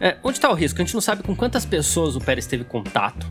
É, 0.00 0.16
onde 0.22 0.38
está 0.38 0.48
o 0.50 0.54
risco? 0.54 0.80
A 0.80 0.84
gente 0.84 0.94
não 0.94 1.00
sabe 1.00 1.22
com 1.22 1.34
quantas 1.34 1.64
pessoas 1.64 2.14
o 2.14 2.20
Pérez 2.20 2.46
teve 2.46 2.64
contato, 2.64 3.26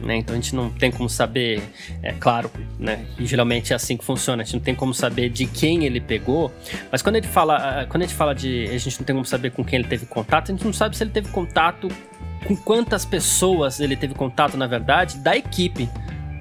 né? 0.00 0.16
Então 0.16 0.34
a 0.34 0.36
gente 0.36 0.54
não 0.54 0.70
tem 0.70 0.90
como 0.90 1.08
saber, 1.08 1.62
é 2.02 2.12
claro, 2.12 2.50
né? 2.78 3.06
E 3.18 3.24
geralmente 3.24 3.72
é 3.72 3.76
assim 3.76 3.96
que 3.96 4.04
funciona. 4.04 4.42
A 4.42 4.44
gente 4.44 4.54
não 4.54 4.62
tem 4.62 4.74
como 4.74 4.92
saber 4.92 5.30
de 5.30 5.46
quem 5.46 5.84
ele 5.84 6.00
pegou, 6.00 6.52
mas 6.90 7.00
quando 7.00 7.16
ele 7.16 7.26
fala, 7.26 7.86
quando 7.88 8.02
a 8.02 8.06
gente 8.06 8.16
fala 8.16 8.34
de, 8.34 8.64
a 8.68 8.78
gente 8.78 8.98
não 8.98 9.06
tem 9.06 9.14
como 9.14 9.26
saber 9.26 9.52
com 9.52 9.64
quem 9.64 9.78
ele 9.78 9.88
teve 9.88 10.06
contato, 10.06 10.50
a 10.50 10.54
gente 10.54 10.64
não 10.64 10.72
sabe 10.72 10.96
se 10.96 11.02
ele 11.02 11.10
teve 11.10 11.28
contato 11.28 11.88
com 12.44 12.56
quantas 12.56 13.04
pessoas 13.04 13.80
ele 13.80 13.96
teve 13.96 14.14
contato, 14.14 14.56
na 14.56 14.66
verdade, 14.66 15.18
da 15.18 15.36
equipe. 15.36 15.88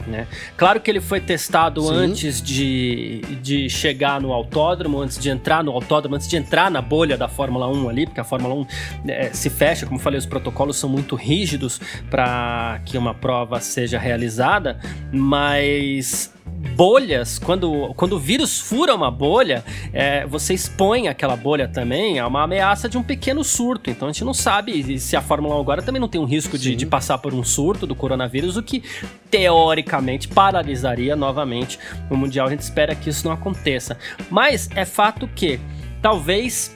Né? 0.08 0.28
Claro 0.58 0.80
que 0.80 0.90
ele 0.90 1.02
foi 1.02 1.20
testado 1.20 1.82
Sim. 1.82 1.94
antes 1.94 2.42
de, 2.42 3.22
de 3.42 3.70
chegar 3.70 4.20
no 4.20 4.34
autódromo, 4.34 5.00
antes 5.00 5.18
de 5.18 5.30
entrar 5.30 5.64
no 5.64 5.72
autódromo, 5.72 6.16
antes 6.16 6.28
de 6.28 6.36
entrar 6.36 6.70
na 6.72 6.82
bolha 6.82 7.18
da 7.18 7.28
Fórmula 7.28 7.68
1 7.68 7.90
ali, 7.90 8.06
porque 8.06 8.20
a 8.20 8.24
Fórmula 8.24 8.54
1 8.56 8.66
é, 9.08 9.30
se 9.34 9.50
fecha, 9.50 9.86
como 9.86 10.00
falei, 10.00 10.18
os 10.18 10.26
protocolos 10.26 10.78
são 10.78 10.90
muito 10.90 11.16
rígidos 11.16 11.80
para 12.10 12.82
que 12.86 12.98
uma 12.98 13.14
prova 13.14 13.60
seja 13.60 13.98
realizada, 13.98 14.80
mas 15.12 16.34
bolhas, 16.76 17.38
quando, 17.38 17.94
quando 17.96 18.14
o 18.14 18.20
vírus 18.20 18.60
fura 18.60 18.96
uma 18.96 19.12
bolha, 19.12 19.64
é, 19.94 20.26
você 20.26 20.54
expõe 20.54 21.08
aquela 21.08 21.36
bolha 21.36 21.68
também 21.68 22.20
a 22.20 22.28
uma 22.28 22.44
ameaça 22.44 22.90
de 22.90 22.98
um 22.98 23.04
pequeno 23.04 23.44
surto. 23.44 23.90
Então 23.90 24.08
a 24.08 24.12
gente 24.12 24.24
não 24.24 24.34
sabe 24.34 25.00
se 25.00 25.16
a 25.16 25.22
Fórmula 25.22 25.56
1 25.56 25.60
agora 25.60 25.82
também 25.82 26.00
não 26.00 26.08
tem 26.08 26.20
um 26.20 26.26
risco 26.26 26.58
de, 26.58 26.76
de, 26.76 26.86
passar 26.86 27.18
por 27.18 27.34
um 27.34 27.44
surto 27.44 27.86
do 27.86 27.96
coronavírus, 27.96 28.58
o 28.58 28.64
que 28.64 28.84
teoricamente 29.30 30.28
paralisaria 30.28 31.16
novamente 31.16 31.78
o 32.10 32.16
Mundial. 32.16 32.48
A 32.48 32.52
gente 32.52 32.62
espera 32.62 32.96
que 32.96 33.10
isso 33.10 33.26
não 33.26 33.34
aconteça. 33.34 33.98
Mas 34.30 34.70
é 34.76 34.86
fato 34.86 35.28
que 35.28 35.60
talvez 36.02 36.74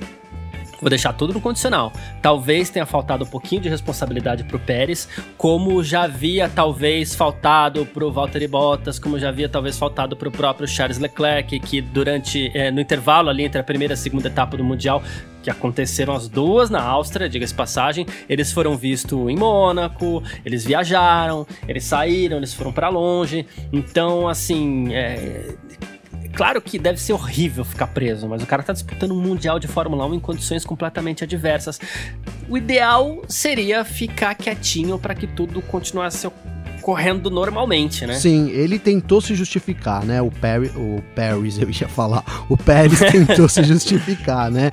Vou 0.81 0.89
deixar 0.89 1.13
tudo 1.13 1.33
no 1.33 1.41
condicional. 1.41 1.91
Talvez 2.21 2.69
tenha 2.69 2.85
faltado 2.85 3.23
um 3.23 3.27
pouquinho 3.27 3.61
de 3.61 3.69
responsabilidade 3.69 4.43
pro 4.43 4.59
Pérez, 4.59 5.07
como 5.37 5.83
já 5.83 6.03
havia 6.03 6.49
talvez 6.49 7.15
faltado 7.15 7.85
pro 7.85 8.11
Valtteri 8.11 8.47
Bottas, 8.47 8.99
como 8.99 9.17
já 9.17 9.29
havia 9.29 9.47
talvez 9.49 9.77
faltado 9.77 10.15
pro 10.15 10.31
próprio 10.31 10.67
Charles 10.67 10.97
Leclerc, 10.97 11.59
que 11.59 11.81
durante 11.81 12.51
é, 12.53 12.71
no 12.71 12.81
intervalo 12.81 13.29
ali 13.29 13.43
entre 13.43 13.59
a 13.59 13.63
primeira 13.63 13.93
e 13.93 13.95
a 13.95 13.97
segunda 13.97 14.27
etapa 14.27 14.57
do 14.57 14.63
Mundial 14.63 15.01
que 15.45 15.49
aconteceram 15.51 16.15
as 16.15 16.27
duas 16.27 16.71
na 16.71 16.81
Áustria, 16.81 17.29
diga-se 17.29 17.53
passagem, 17.53 18.03
eles 18.27 18.51
foram 18.51 18.75
vistos 18.75 19.29
em 19.29 19.35
Mônaco, 19.35 20.23
eles 20.43 20.65
viajaram, 20.65 21.45
eles 21.67 21.83
saíram, 21.83 22.37
eles 22.37 22.51
foram 22.51 22.73
para 22.73 22.89
longe. 22.89 23.45
Então, 23.71 24.27
assim, 24.27 24.91
é, 24.91 25.53
Claro 26.35 26.61
que 26.61 26.77
deve 26.77 26.99
ser 26.99 27.13
horrível 27.13 27.63
ficar 27.63 27.87
preso, 27.87 28.27
mas 28.27 28.43
o 28.43 28.45
cara 28.45 28.61
tá 28.61 28.73
disputando 28.73 29.13
um 29.13 29.21
Mundial 29.21 29.57
de 29.57 29.67
Fórmula 29.67 30.05
1 30.05 30.15
em 30.15 30.19
condições 30.19 30.65
completamente 30.65 31.23
adversas. 31.23 31.79
O 32.49 32.57
ideal 32.57 33.21
seria 33.27 33.85
ficar 33.85 34.35
quietinho 34.35 34.99
para 34.99 35.15
que 35.15 35.25
tudo 35.25 35.61
continuasse 35.61 36.27
correndo 36.81 37.31
normalmente, 37.31 38.05
né? 38.05 38.13
Sim, 38.13 38.49
ele 38.51 38.77
tentou 38.77 39.19
se 39.19 39.33
justificar, 39.33 40.05
né? 40.05 40.21
O 40.21 40.29
Perry, 40.29 40.67
o 40.75 41.01
Paris, 41.15 41.57
eu 41.57 41.67
ia 41.69 41.87
falar, 41.87 42.23
o 42.47 42.55
Pérez 42.55 42.99
tentou 43.11 43.49
se 43.49 43.63
justificar, 43.63 44.51
né? 44.51 44.69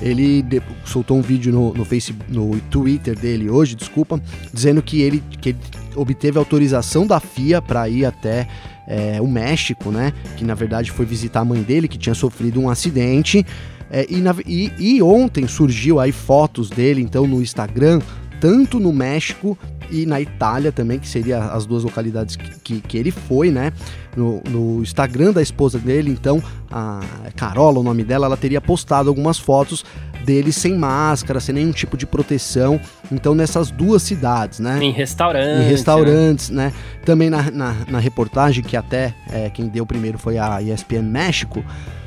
Ele 0.00 0.44
soltou 0.84 1.16
um 1.16 1.22
vídeo 1.22 1.52
no, 1.52 1.72
no 1.72 1.84
Facebook, 1.84 2.32
no 2.32 2.58
Twitter 2.62 3.16
dele 3.16 3.48
hoje, 3.48 3.76
desculpa, 3.76 4.20
dizendo 4.52 4.82
que 4.82 5.00
ele, 5.00 5.22
que 5.40 5.50
ele 5.50 5.58
obteve 5.94 6.36
autorização 6.36 7.06
da 7.06 7.20
FIA 7.20 7.62
para 7.62 7.88
ir 7.88 8.04
até 8.04 8.48
é, 8.86 9.20
o 9.20 9.26
México, 9.26 9.90
né? 9.90 10.12
Que 10.36 10.44
na 10.44 10.54
verdade 10.54 10.90
foi 10.90 11.06
visitar 11.06 11.40
a 11.40 11.44
mãe 11.44 11.62
dele, 11.62 11.88
que 11.88 11.98
tinha 11.98 12.14
sofrido 12.14 12.60
um 12.60 12.68
acidente. 12.68 13.44
É, 13.90 14.06
e, 14.08 14.16
na, 14.16 14.34
e, 14.46 14.72
e, 14.78 15.02
ontem 15.02 15.46
surgiu 15.46 16.00
aí 16.00 16.12
fotos 16.12 16.70
dele, 16.70 17.02
então, 17.02 17.26
no 17.26 17.42
Instagram, 17.42 18.00
tanto 18.42 18.80
no 18.80 18.92
México 18.92 19.56
e 19.88 20.04
na 20.04 20.20
Itália 20.20 20.72
também, 20.72 20.98
que 20.98 21.06
seria 21.06 21.38
as 21.38 21.64
duas 21.64 21.84
localidades 21.84 22.34
que, 22.34 22.50
que, 22.58 22.80
que 22.80 22.98
ele 22.98 23.12
foi, 23.12 23.52
né? 23.52 23.72
No, 24.16 24.42
no, 24.50 24.82
Instagram 24.82 25.32
da 25.32 25.40
esposa 25.40 25.78
dele, 25.78 26.10
então, 26.10 26.42
a 26.68 27.00
Carola, 27.36 27.78
o 27.78 27.84
nome 27.84 28.02
dela, 28.02 28.26
ela 28.26 28.36
teria 28.36 28.60
postado 28.60 29.08
algumas 29.08 29.38
fotos 29.38 29.84
dele 30.24 30.50
sem 30.50 30.76
máscara, 30.76 31.38
sem 31.38 31.54
nenhum 31.54 31.70
tipo 31.70 31.96
de 31.96 32.04
proteção. 32.04 32.80
Então, 33.12 33.32
nessas 33.32 33.70
duas 33.70 34.02
cidades, 34.02 34.58
né? 34.58 34.82
Em 34.82 34.90
restaurantes. 34.90 35.64
Em 35.64 35.68
restaurantes, 35.68 36.50
né? 36.50 36.64
né? 36.66 36.72
Também 37.04 37.30
na, 37.30 37.48
na, 37.48 37.76
na, 37.88 37.98
reportagem, 38.00 38.64
que 38.64 38.76
até 38.76 39.14
é, 39.30 39.50
quem 39.50 39.68
deu 39.68 39.86
primeiro 39.86 40.18
foi 40.18 40.36
a 40.36 40.60
ESPN 40.60 41.02
México, 41.02 41.64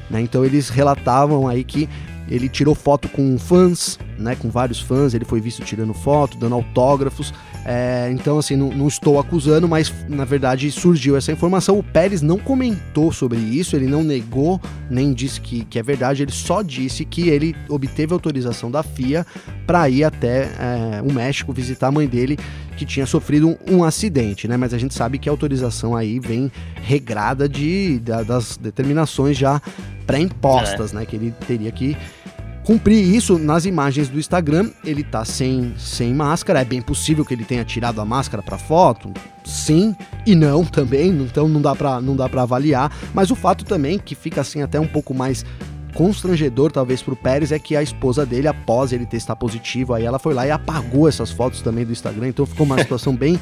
né? 0.09 0.19
Então, 0.19 0.43
eles 0.43 0.67
relatavam 0.67 1.47
aí 1.47 1.63
que 1.63 1.87
ele 2.27 2.49
tirou 2.49 2.73
foto 2.73 3.07
com 3.09 3.37
fãs, 3.37 3.99
né, 4.17 4.35
com 4.35 4.49
vários 4.49 4.79
fãs, 4.79 5.13
ele 5.13 5.25
foi 5.25 5.39
visto 5.39 5.63
tirando 5.63 5.93
foto, 5.93 6.37
dando 6.37 6.55
autógrafos. 6.55 7.33
É, 7.65 8.09
então, 8.11 8.37
assim, 8.37 8.55
não, 8.55 8.69
não, 8.69 8.87
estou 8.87 9.19
acusando, 9.19 9.67
mas 9.67 9.91
na 10.07 10.23
verdade 10.23 10.69
surgiu 10.71 11.17
essa 11.17 11.31
informação. 11.31 11.79
O 11.79 11.83
Pérez 11.83 12.21
não 12.21 12.37
comentou 12.37 13.11
sobre 13.11 13.39
isso, 13.39 13.75
ele 13.75 13.87
não 13.87 14.03
negou, 14.03 14.61
nem 14.87 15.11
disse 15.11 15.41
que, 15.41 15.65
que 15.65 15.79
é 15.79 15.83
verdade, 15.83 16.21
ele 16.21 16.31
só 16.31 16.61
disse 16.61 17.03
que 17.03 17.27
ele 17.27 17.55
obteve 17.67 18.13
autorização 18.13 18.69
da 18.69 18.83
FIA 18.83 19.25
para 19.65 19.89
ir 19.89 20.03
até 20.03 20.43
é, 20.43 21.01
o 21.01 21.11
México 21.11 21.51
visitar 21.51 21.87
a 21.87 21.91
mãe 21.91 22.07
dele, 22.07 22.37
que 22.77 22.85
tinha 22.85 23.07
sofrido 23.07 23.49
um, 23.49 23.77
um, 23.77 23.83
acidente, 23.83 24.47
né? 24.47 24.57
Mas 24.57 24.71
a 24.71 24.77
gente 24.77 24.93
sabe 24.93 25.17
que 25.17 25.27
a 25.27 25.31
autorização 25.31 25.95
aí 25.95 26.19
vem 26.19 26.51
regrada 26.83 27.49
de, 27.49 27.99
de 27.99 28.23
das 28.25 28.57
determinações 28.57 29.37
já 29.37 29.59
pré-impostas, 30.05 30.93
é. 30.93 30.97
né? 30.97 31.05
Que 31.05 31.15
ele 31.15 31.33
teria 31.47 31.71
que 31.71 31.97
cumprir 32.65 33.15
isso 33.15 33.37
nas 33.37 33.65
imagens 33.65 34.09
do 34.09 34.19
Instagram. 34.19 34.71
Ele 34.83 35.03
tá 35.03 35.23
sem, 35.23 35.73
sem 35.77 36.13
máscara. 36.13 36.61
É 36.61 36.65
bem 36.65 36.81
possível 36.81 37.23
que 37.23 37.33
ele 37.33 37.45
tenha 37.45 37.63
tirado 37.63 38.01
a 38.01 38.05
máscara 38.05 38.41
para 38.41 38.57
foto. 38.57 39.13
Sim 39.45 39.95
e 40.25 40.35
não 40.35 40.65
também. 40.65 41.09
Então 41.09 41.47
não 41.47 41.61
dá 41.61 41.75
para 41.75 42.01
não 42.01 42.15
dá 42.15 42.27
para 42.27 42.41
avaliar. 42.41 42.91
Mas 43.13 43.29
o 43.29 43.35
fato 43.35 43.63
também 43.63 43.99
que 43.99 44.15
fica 44.15 44.41
assim 44.41 44.61
até 44.61 44.79
um 44.79 44.87
pouco 44.87 45.13
mais 45.13 45.45
constrangedor 45.93 46.73
talvez 46.73 47.01
pro 47.01 47.15
Pérez 47.15 47.53
é 47.53 47.59
que 47.59 47.73
a 47.73 47.81
esposa 47.81 48.25
dele 48.25 48.49
após 48.49 48.91
ele 48.91 49.05
testar 49.05 49.33
positivo, 49.37 49.93
aí 49.93 50.03
ela 50.03 50.19
foi 50.19 50.33
lá 50.33 50.45
e 50.45 50.51
apagou 50.51 51.07
essas 51.07 51.31
fotos 51.31 51.61
também 51.61 51.85
do 51.85 51.93
Instagram. 51.93 52.27
Então 52.27 52.45
ficou 52.45 52.65
uma 52.65 52.77
situação 52.83 53.15
bem 53.15 53.39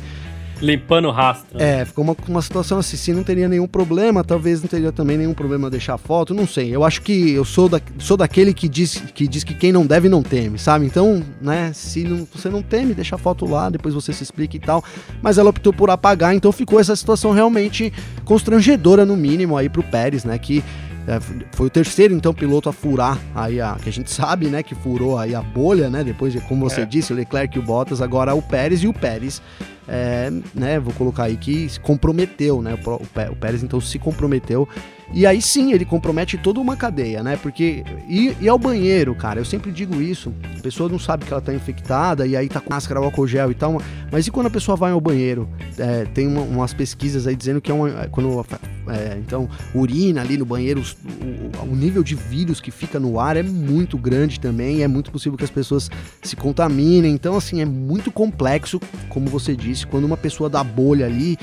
Limpando 0.62 1.08
o 1.08 1.12
rastro. 1.12 1.58
Né? 1.58 1.82
É, 1.82 1.86
ficou 1.86 2.04
uma, 2.04 2.16
uma 2.28 2.42
situação 2.42 2.80
assim, 2.80 2.96
se 2.96 3.12
não 3.14 3.24
teria 3.24 3.48
nenhum 3.50 3.68
problema, 3.68 4.24
talvez 4.24 4.62
não 4.62 4.68
teria 4.68 4.92
também 4.92 5.18
nenhum 5.18 5.34
problema 5.34 5.70
deixar 5.70 5.98
foto, 5.98 6.34
não 6.34 6.48
sei. 6.48 6.74
Eu 6.74 6.84
acho 6.84 7.02
que 7.02 7.32
eu 7.32 7.44
sou, 7.44 7.68
da, 7.68 7.82
sou 8.00 8.16
daquele 8.16 8.54
que 8.54 8.70
diz, 8.70 9.04
que 9.14 9.28
diz 9.28 9.44
que 9.44 9.54
quem 9.54 9.72
não 9.72 9.86
deve 9.86 10.08
não 10.08 10.24
teme, 10.24 10.58
sabe? 10.58 10.86
Então, 10.86 11.24
né, 11.42 11.72
se 11.74 12.04
não, 12.04 12.28
você 12.34 12.50
não 12.50 12.62
teme, 12.62 12.94
deixa 12.94 13.16
a 13.16 13.20
foto 13.20 13.46
lá, 13.46 13.70
depois 13.70 13.94
você 13.94 14.14
se 14.14 14.24
explica 14.24 14.56
e 14.56 14.60
tal. 14.60 14.84
Mas 15.22 15.38
ela 15.38 15.50
optou 15.50 15.74
por 15.74 15.90
apagar, 15.90 16.34
então 16.34 16.52
ficou 16.52 16.80
essa 16.80 16.96
situação 16.96 17.32
realmente 17.32 17.92
constrangedora, 18.24 19.06
no 19.06 19.18
mínimo, 19.18 19.58
aí 19.58 19.68
pro 19.68 19.84
Pérez, 19.84 20.24
né, 20.24 20.38
que 20.38 20.64
é, 21.06 21.20
foi 21.52 21.68
o 21.68 21.70
terceiro, 21.70 22.14
então, 22.14 22.34
piloto 22.34 22.70
a 22.70 22.74
furar 22.74 23.20
aí 23.36 23.60
a. 23.60 23.76
Que 23.76 23.90
a 23.90 23.92
gente 23.92 24.10
sabe, 24.10 24.48
né? 24.48 24.64
Que 24.64 24.74
furou 24.74 25.18
aí 25.18 25.36
a 25.36 25.42
bolha, 25.42 25.90
né? 25.90 26.04
Depois 26.04 26.32
de, 26.32 26.40
como 26.42 26.70
você 26.70 26.82
é. 26.82 26.86
disse, 26.86 27.12
o 27.12 27.16
Leclerc 27.16 27.58
e 27.58 27.60
o 27.60 27.62
Bottas, 27.64 28.02
agora 28.02 28.34
o 28.34 28.42
Pérez 28.42 28.84
e 28.84 28.88
o 28.88 28.94
Pérez 28.94 29.42
é, 29.88 30.32
né, 30.54 30.80
vou 30.80 30.94
colocar 30.94 31.24
aí 31.24 31.38
que 31.38 31.68
se 31.68 31.80
comprometeu, 31.80 32.62
né? 32.62 32.74
O, 32.74 33.36
Pérez 33.36 33.64
então 33.64 33.82
se 33.82 34.00
comprometeu. 34.00 34.68
E 35.14 35.28
aí 35.28 35.42
sim 35.42 35.74
ele 35.74 35.86
compromete 35.86 36.38
toda 36.38 36.60
uma 36.60 36.76
cadeia, 36.76 37.22
né? 37.22 37.38
Porque. 37.38 37.84
E, 38.08 38.36
e 38.42 38.50
ao 38.50 38.58
banheiro, 38.58 39.14
cara, 39.14 39.40
eu 39.40 39.46
sempre 39.46 39.72
digo 39.72 40.02
isso. 40.02 40.34
A 40.58 40.62
pessoa 40.62 40.90
não 40.90 40.98
sabe 40.98 41.26
que 41.26 41.32
ela 41.32 41.42
tá 41.42 41.54
infectada 41.54 42.26
e 42.26 42.36
aí 42.36 42.50
tá 42.50 42.60
com 42.60 42.74
máscara, 42.74 43.00
álcool 43.00 43.28
gel 43.28 43.52
e 43.52 43.54
tal. 43.54 43.80
Mas 44.12 44.26
e 44.26 44.32
quando 44.32 44.48
a 44.48 44.50
pessoa 44.50 44.76
vai 44.76 44.92
ao 44.92 45.02
banheiro? 45.02 45.48
É, 45.78 46.06
tem 46.06 46.28
uma, 46.28 46.42
umas 46.42 46.74
pesquisas 46.74 47.28
aí 47.28 47.36
dizendo 47.36 47.62
que 47.62 47.70
é 47.70 47.74
uma. 47.74 48.08
Quando 48.08 48.44
é, 48.88 49.18
então 49.20 49.48
urina 49.74 50.22
ali 50.22 50.36
no 50.36 50.46
banheiro, 50.46 50.82
o, 50.82 51.72
o, 51.72 51.76
nível 51.76 52.04
de 52.04 52.16
vírus 52.16 52.60
que 52.60 52.72
fica 52.72 53.00
no 53.00 53.20
ar 53.20 53.38
é 53.38 53.44
muito 53.44 53.98
grande 53.98 54.40
também. 54.40 54.82
é 54.82 54.88
muito 54.88 55.12
possível 55.12 55.38
que 55.38 55.44
as 55.44 55.52
pessoas 55.52 55.92
se 56.24 56.36
contaminem. 56.36 57.14
Então, 57.14 57.36
assim, 57.36 57.62
é 57.62 57.66
muito 57.66 58.12
complexo, 58.12 58.80
como 59.10 59.30
você 59.30 59.56
disse 59.56 59.73
quando 59.90 60.04
uma 60.06 60.18
pessoa 60.18 60.50
da 60.50 60.64
bolha 60.64 61.06
ali 61.06 61.38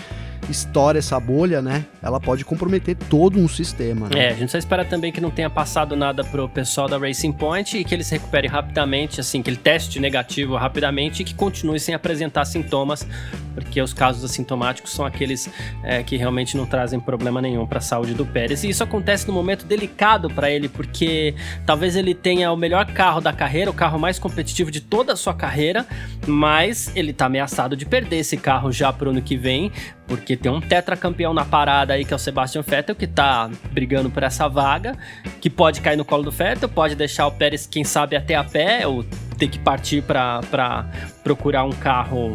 estoura 0.49 0.99
essa 0.99 1.19
bolha, 1.21 1.61
né? 1.61 1.85
Ela 2.03 2.19
pode 2.19 2.45
comprometer 2.45 2.97
todo 2.97 3.39
um 3.39 3.49
sistema. 3.49 4.09
Né? 4.09 4.27
É, 4.27 4.29
a 4.31 4.35
gente 4.35 4.51
só 4.51 4.59
espera 4.59 4.85
também 4.85 5.13
que 5.13 5.21
não 5.21 5.31
tenha 5.31 5.51
passado 5.51 5.97
nada 5.97 6.25
pro 6.25 6.49
pessoal 6.49 6.89
da 6.89 6.99
Racing 6.99 7.33
Point 7.33 7.79
e 7.79 7.85
que 7.85 7.95
eles 7.95 8.09
recuperem 8.09 8.51
rapidamente, 8.51 9.21
assim, 9.21 9.43
que 9.43 9.51
ele 9.51 9.57
teste 9.57 10.01
negativo 10.01 10.57
rapidamente 10.57 11.23
e 11.23 11.25
que 11.25 11.35
continue 11.35 11.79
sem 11.79 11.95
apresentar 11.95 12.45
sintomas, 12.45 13.07
porque 13.55 13.81
os 13.81 13.93
casos 13.93 14.25
assintomáticos 14.25 14.93
são 14.93 15.05
aqueles 15.05 15.49
é, 15.83 16.03
que 16.03 16.17
realmente 16.17 16.57
não 16.57 16.67
trazem 16.67 16.99
problema 16.99 17.41
nenhum 17.41 17.67
para 17.67 17.79
a 17.79 17.83
saúde 17.83 18.15
do 18.15 18.25
Pérez. 18.25 18.65
E 18.65 18.69
isso 18.69 18.83
acontece 18.83 19.29
num 19.29 19.35
momento 19.35 19.65
delicado 19.67 20.29
para 20.31 20.51
ele, 20.51 20.69
porque 20.69 21.35
talvez 21.67 21.97
ele 21.97 22.15
tenha 22.15 22.51
o 22.53 22.57
melhor 22.57 22.87
carro 22.87 23.21
da 23.21 23.33
carreira, 23.33 23.71
o 23.71 23.75
carro 23.75 23.99
mais 23.99 24.19
competitivo 24.19 24.71
de 24.71 24.81
toda 24.81 25.13
a 25.13 25.17
sua 25.17 25.35
carreira, 25.35 25.87
mas 26.27 26.91
ele 26.95 27.13
tá 27.13 27.27
ameaçado 27.27 27.77
de 27.77 27.85
perder 27.85 28.19
esse 28.19 28.37
carro 28.37 28.73
já 28.73 28.93
pro 28.93 29.11
ano 29.11 29.23
que 29.23 29.37
vem, 29.37 29.71
porque 30.11 30.37
tem 30.37 30.51
um 30.51 30.61
tetracampeão 30.61 31.33
na 31.33 31.45
parada 31.45 31.95
aí 31.95 32.05
que 32.05 32.13
é 32.13 32.17
o 32.17 32.19
Sebastian 32.19 32.63
Vettel 32.63 32.97
que 32.97 33.07
tá 33.07 33.49
brigando 33.71 34.11
por 34.11 34.25
essa 34.25 34.49
vaga, 34.49 34.99
que 35.41 35.49
pode 35.49 35.81
cair 35.81 35.97
no 35.97 36.05
colo 36.05 36.25
do 36.25 36.33
Vettel, 36.33 36.69
pode 36.69 36.97
deixar 36.97 37.29
o 37.29 37.31
Pérez, 37.31 37.65
quem 37.65 37.85
sabe, 37.85 38.17
até 38.17 38.35
a 38.35 38.43
pé, 38.43 38.89
ou 38.89 39.05
ter 39.39 39.47
que 39.47 39.57
partir 39.61 40.03
para 40.03 40.91
procurar 41.23 41.63
um 41.63 41.71
carro 41.71 42.33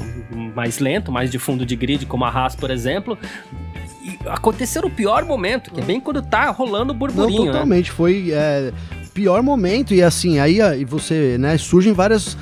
mais 0.55 0.79
lento, 0.79 1.11
mais 1.11 1.29
de 1.29 1.38
fundo 1.38 1.65
de 1.65 1.75
grid, 1.75 2.05
como 2.05 2.23
a 2.23 2.29
Haas, 2.29 2.55
por 2.55 2.71
exemplo. 2.71 3.17
E 4.01 4.17
aconteceu 4.29 4.81
o 4.83 4.89
pior 4.89 5.25
momento, 5.25 5.69
que 5.69 5.81
é 5.81 5.83
bem 5.83 5.99
quando 5.99 6.21
tá 6.21 6.49
rolando 6.51 6.93
o 6.93 6.95
burburinho. 6.95 7.47
Não, 7.47 7.51
totalmente, 7.51 7.89
né? 7.89 7.93
foi 7.93 8.31
é, 8.31 8.71
pior 9.13 9.43
momento, 9.43 9.93
e 9.93 10.01
assim, 10.01 10.39
aí 10.39 10.85
você, 10.85 11.38
né, 11.38 11.57
surgem 11.57 11.91
várias 11.91 12.38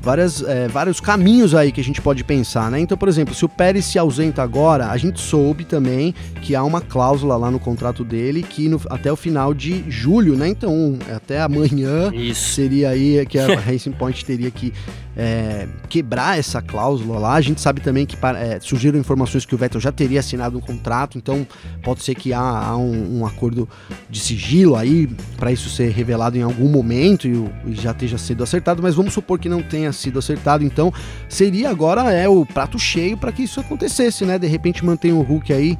várias, 0.00 0.42
é, 0.42 0.68
vários 0.68 1.00
caminhos 1.00 1.54
aí 1.54 1.72
que 1.72 1.80
a 1.80 1.84
gente 1.84 2.00
pode 2.00 2.24
pensar, 2.24 2.70
né? 2.70 2.80
Então, 2.80 2.96
por 2.96 3.08
exemplo, 3.08 3.34
se 3.34 3.44
o 3.44 3.48
Pérez 3.48 3.84
se 3.84 3.98
ausenta 3.98 4.42
agora, 4.42 4.88
a 4.88 4.96
gente 4.96 5.20
soube 5.20 5.64
também 5.64 6.14
que 6.42 6.54
há 6.54 6.62
uma 6.62 6.80
cláusula 6.80 7.36
lá 7.36 7.50
no 7.50 7.58
contrato 7.58 8.04
dele 8.04 8.42
que 8.42 8.68
no, 8.68 8.80
até 8.90 9.12
o 9.12 9.16
final 9.16 9.52
de 9.52 9.84
julho, 9.88 10.36
né? 10.36 10.48
Então, 10.48 10.98
até 11.14 11.40
amanhã 11.40 12.10
Isso. 12.12 12.54
seria 12.54 12.90
aí 12.90 13.24
que 13.26 13.38
a 13.38 13.58
Racing 13.58 13.92
Point 13.92 14.24
teria 14.24 14.50
que 14.50 14.72
é, 15.18 15.66
quebrar 15.88 16.38
essa 16.38 16.62
cláusula 16.62 17.18
lá. 17.18 17.34
A 17.34 17.40
gente 17.40 17.60
sabe 17.60 17.80
também 17.80 18.06
que 18.06 18.16
é, 18.36 18.60
surgiram 18.60 18.96
informações 18.96 19.44
que 19.44 19.52
o 19.52 19.58
Vettel 19.58 19.80
já 19.80 19.90
teria 19.90 20.20
assinado 20.20 20.56
um 20.56 20.60
contrato, 20.60 21.18
então 21.18 21.44
pode 21.82 22.04
ser 22.04 22.14
que 22.14 22.32
há, 22.32 22.40
há 22.40 22.76
um, 22.76 23.18
um, 23.18 23.26
acordo 23.26 23.68
de 24.08 24.20
sigilo 24.20 24.76
aí 24.76 25.08
para 25.36 25.50
isso 25.50 25.68
ser 25.68 25.90
revelado 25.90 26.38
em 26.38 26.42
algum 26.42 26.68
momento 26.68 27.26
e, 27.26 27.32
e 27.66 27.74
já 27.74 27.90
esteja 27.90 28.16
sido 28.16 28.44
acertado, 28.44 28.80
mas 28.80 28.94
vamos 28.94 29.12
supor 29.12 29.40
que 29.40 29.48
não 29.48 29.60
tenha 29.60 29.92
sido 29.92 30.20
acertado, 30.20 30.64
então 30.64 30.94
seria 31.28 31.68
agora 31.68 32.12
é 32.12 32.28
o 32.28 32.46
prato 32.46 32.78
cheio 32.78 33.16
para 33.16 33.32
que 33.32 33.42
isso 33.42 33.58
acontecesse, 33.58 34.24
né? 34.24 34.38
De 34.38 34.46
repente 34.46 34.84
mantém 34.84 35.12
o 35.12 35.20
Hulk 35.20 35.52
aí 35.52 35.76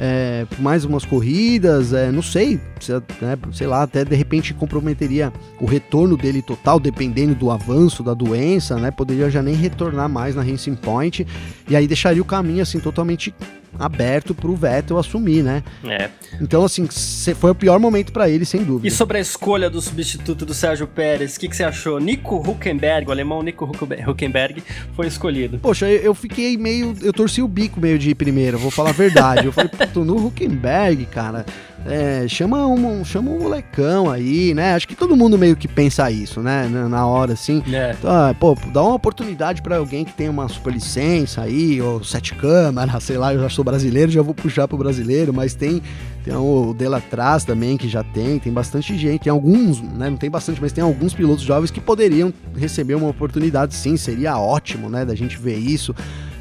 é, 0.00 0.46
mais 0.58 0.84
umas 0.84 1.04
corridas, 1.04 1.92
é, 1.92 2.10
não 2.12 2.22
sei, 2.22 2.60
se, 2.80 2.92
né, 2.92 3.36
sei 3.52 3.66
lá, 3.66 3.82
até 3.82 4.04
de 4.04 4.14
repente 4.14 4.54
comprometeria 4.54 5.32
o 5.60 5.66
retorno 5.66 6.16
dele 6.16 6.40
total, 6.40 6.78
dependendo 6.78 7.34
do 7.34 7.50
avanço 7.50 8.02
da 8.02 8.14
doença, 8.14 8.76
né? 8.76 8.90
Poderia 8.90 9.30
já 9.30 9.42
nem 9.42 9.54
retornar 9.54 10.08
mais 10.08 10.36
na 10.36 10.42
Racing 10.42 10.76
Point 10.76 11.26
e 11.68 11.76
aí 11.76 11.86
deixaria 11.86 12.22
o 12.22 12.24
caminho 12.24 12.62
assim 12.62 12.78
totalmente 12.78 13.34
aberto 13.78 14.34
pro 14.34 14.54
Vettel 14.54 14.98
assumir, 14.98 15.42
né? 15.42 15.62
É. 15.84 16.10
Então, 16.40 16.64
assim, 16.64 16.86
foi 17.34 17.50
o 17.50 17.54
pior 17.54 17.78
momento 17.78 18.12
para 18.12 18.28
ele, 18.28 18.44
sem 18.44 18.62
dúvida. 18.62 18.88
E 18.88 18.90
sobre 18.90 19.18
a 19.18 19.20
escolha 19.20 19.70
do 19.70 19.80
substituto 19.80 20.44
do 20.44 20.52
Sérgio 20.54 20.86
Pérez, 20.86 21.36
o 21.36 21.40
que, 21.40 21.48
que, 21.48 21.56
você 21.56 21.64
achou? 21.64 21.98
Nico 22.00 22.36
Huckenberg, 22.36 23.08
o 23.08 23.12
alemão 23.12 23.42
Nico 23.42 23.64
Huckenberg, 23.64 24.62
foi 24.94 25.06
escolhido. 25.06 25.58
Poxa, 25.58 25.88
eu 25.88 26.14
fiquei 26.14 26.56
meio. 26.56 26.94
Eu 27.02 27.12
torci 27.12 27.40
o 27.40 27.48
bico 27.48 27.80
meio 27.80 27.98
de 27.98 28.14
primeira, 28.14 28.56
vou 28.56 28.70
falar 28.70 28.90
a 28.90 28.94
verdade. 28.94 29.46
eu 29.46 29.52
falei, 29.52 29.70
puto, 29.76 30.04
no 30.04 30.26
Huckenberg, 30.26 31.06
cara. 31.06 31.46
É, 31.86 32.26
chama, 32.28 32.66
um, 32.66 33.04
chama 33.04 33.30
um 33.30 33.38
molecão 33.38 34.10
aí, 34.10 34.52
né? 34.52 34.74
Acho 34.74 34.86
que 34.86 34.94
todo 34.94 35.16
mundo 35.16 35.38
meio 35.38 35.56
que 35.56 35.68
pensa 35.68 36.10
isso, 36.10 36.40
né? 36.40 36.68
Na 36.68 37.06
hora, 37.06 37.32
assim. 37.32 37.62
É. 37.72 37.94
Então, 37.98 38.10
ah, 38.10 38.34
pô, 38.38 38.56
dá 38.72 38.82
uma 38.82 38.94
oportunidade 38.94 39.62
para 39.62 39.76
alguém 39.76 40.04
que 40.04 40.12
tem 40.12 40.28
uma 40.28 40.48
super 40.48 40.72
licença 40.72 41.42
aí, 41.42 41.80
ou 41.80 42.02
sete 42.02 42.34
câmeras, 42.34 43.02
sei 43.04 43.16
lá, 43.16 43.32
eu 43.32 43.40
já 43.40 43.48
sou 43.48 43.64
brasileiro, 43.64 44.10
já 44.10 44.22
vou 44.22 44.34
puxar 44.34 44.66
pro 44.68 44.76
brasileiro, 44.76 45.32
mas 45.32 45.54
tem, 45.54 45.80
tem 46.24 46.34
o 46.34 46.74
Delatraz 46.74 47.44
também, 47.44 47.76
que 47.76 47.88
já 47.88 48.02
tem, 48.02 48.38
tem 48.38 48.52
bastante 48.52 48.96
gente, 48.98 49.22
tem 49.22 49.30
alguns, 49.30 49.80
né? 49.80 50.10
Não 50.10 50.16
tem 50.16 50.30
bastante, 50.30 50.60
mas 50.60 50.72
tem 50.72 50.84
alguns 50.84 51.14
pilotos 51.14 51.44
jovens 51.44 51.70
que 51.70 51.80
poderiam 51.80 52.32
receber 52.56 52.96
uma 52.96 53.08
oportunidade 53.08 53.74
sim, 53.74 53.96
seria 53.96 54.36
ótimo, 54.38 54.90
né? 54.90 55.04
Da 55.04 55.14
gente 55.14 55.38
ver 55.38 55.56
isso. 55.56 55.94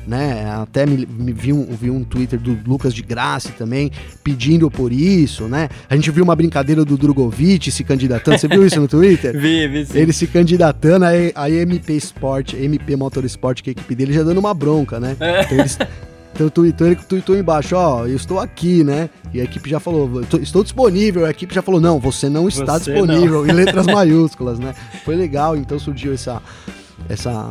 Né? 0.08 0.50
Até 0.62 0.86
me, 0.86 1.06
me 1.06 1.34
vi, 1.34 1.52
um, 1.52 1.65
vi 1.65 1.91
um 1.91 2.04
Twitter 2.04 2.39
do 2.39 2.58
Lucas 2.65 2.93
de 2.93 3.02
Graça 3.02 3.52
também 3.58 3.91
pedindo 4.24 4.72
por 4.72 4.91
isso, 4.91 5.43
né? 5.43 5.70
A 5.89 5.96
gente 5.96 6.10
viu 6.10 6.24
uma 6.24 6.36
brincadeira 6.36 6.86
do 6.86 6.98
Drogovic 6.98 7.70
se 7.70 7.84
candidatando. 7.84 8.38
Você 8.38 8.48
viu 8.48 8.65
isso 8.65 8.80
no 8.80 8.88
Twitter? 8.88 9.34
vi, 9.38 9.67
vi 9.67 9.86
sim. 9.86 9.98
Ele 10.00 10.13
se 10.13 10.26
candidatando, 10.26 11.06
aí 11.06 11.34
a 11.36 11.50
MP 11.50 11.93
Sport, 11.96 12.54
MP 12.54 12.96
Motorsport, 12.96 13.62
que 13.62 13.70
é 13.70 13.72
a 13.72 13.74
equipe 13.74 13.93
dele, 13.93 14.13
já 14.13 14.24
dando 14.24 14.39
uma 14.39 14.54
bronca, 14.54 15.00
né? 15.00 15.17
É. 15.20 15.43
Então 15.43 15.60
eles. 15.60 15.78
Então 16.38 16.50
tweetou, 16.50 16.86
ele 16.86 16.96
tweetou 16.96 17.36
embaixo, 17.36 17.76
ó, 17.76 18.06
eu 18.06 18.15
estou 18.15 18.39
aqui, 18.39 18.84
né? 18.84 19.10
E 19.34 19.41
a 19.41 19.43
equipe 19.43 19.67
já 19.67 19.80
falou, 19.80 20.22
estou 20.39 20.63
disponível. 20.63 21.26
A 21.26 21.32
equipe 21.32 21.54
já 21.54 21.63
falou, 21.63 21.82
não, 21.82 22.00
você 22.00 22.30
não 22.30 22.48
está 22.48 22.78
você 22.78 22.91
disponível, 22.91 23.43
não. 23.43 23.48
em 23.48 23.54
letras 23.54 23.88
maiúsculas, 23.88 24.60
né? 24.60 24.76
Foi 25.04 25.15
legal, 25.15 25.58
então 25.58 25.80
surgiu 25.80 26.13
essa, 26.13 26.39
essa 27.10 27.49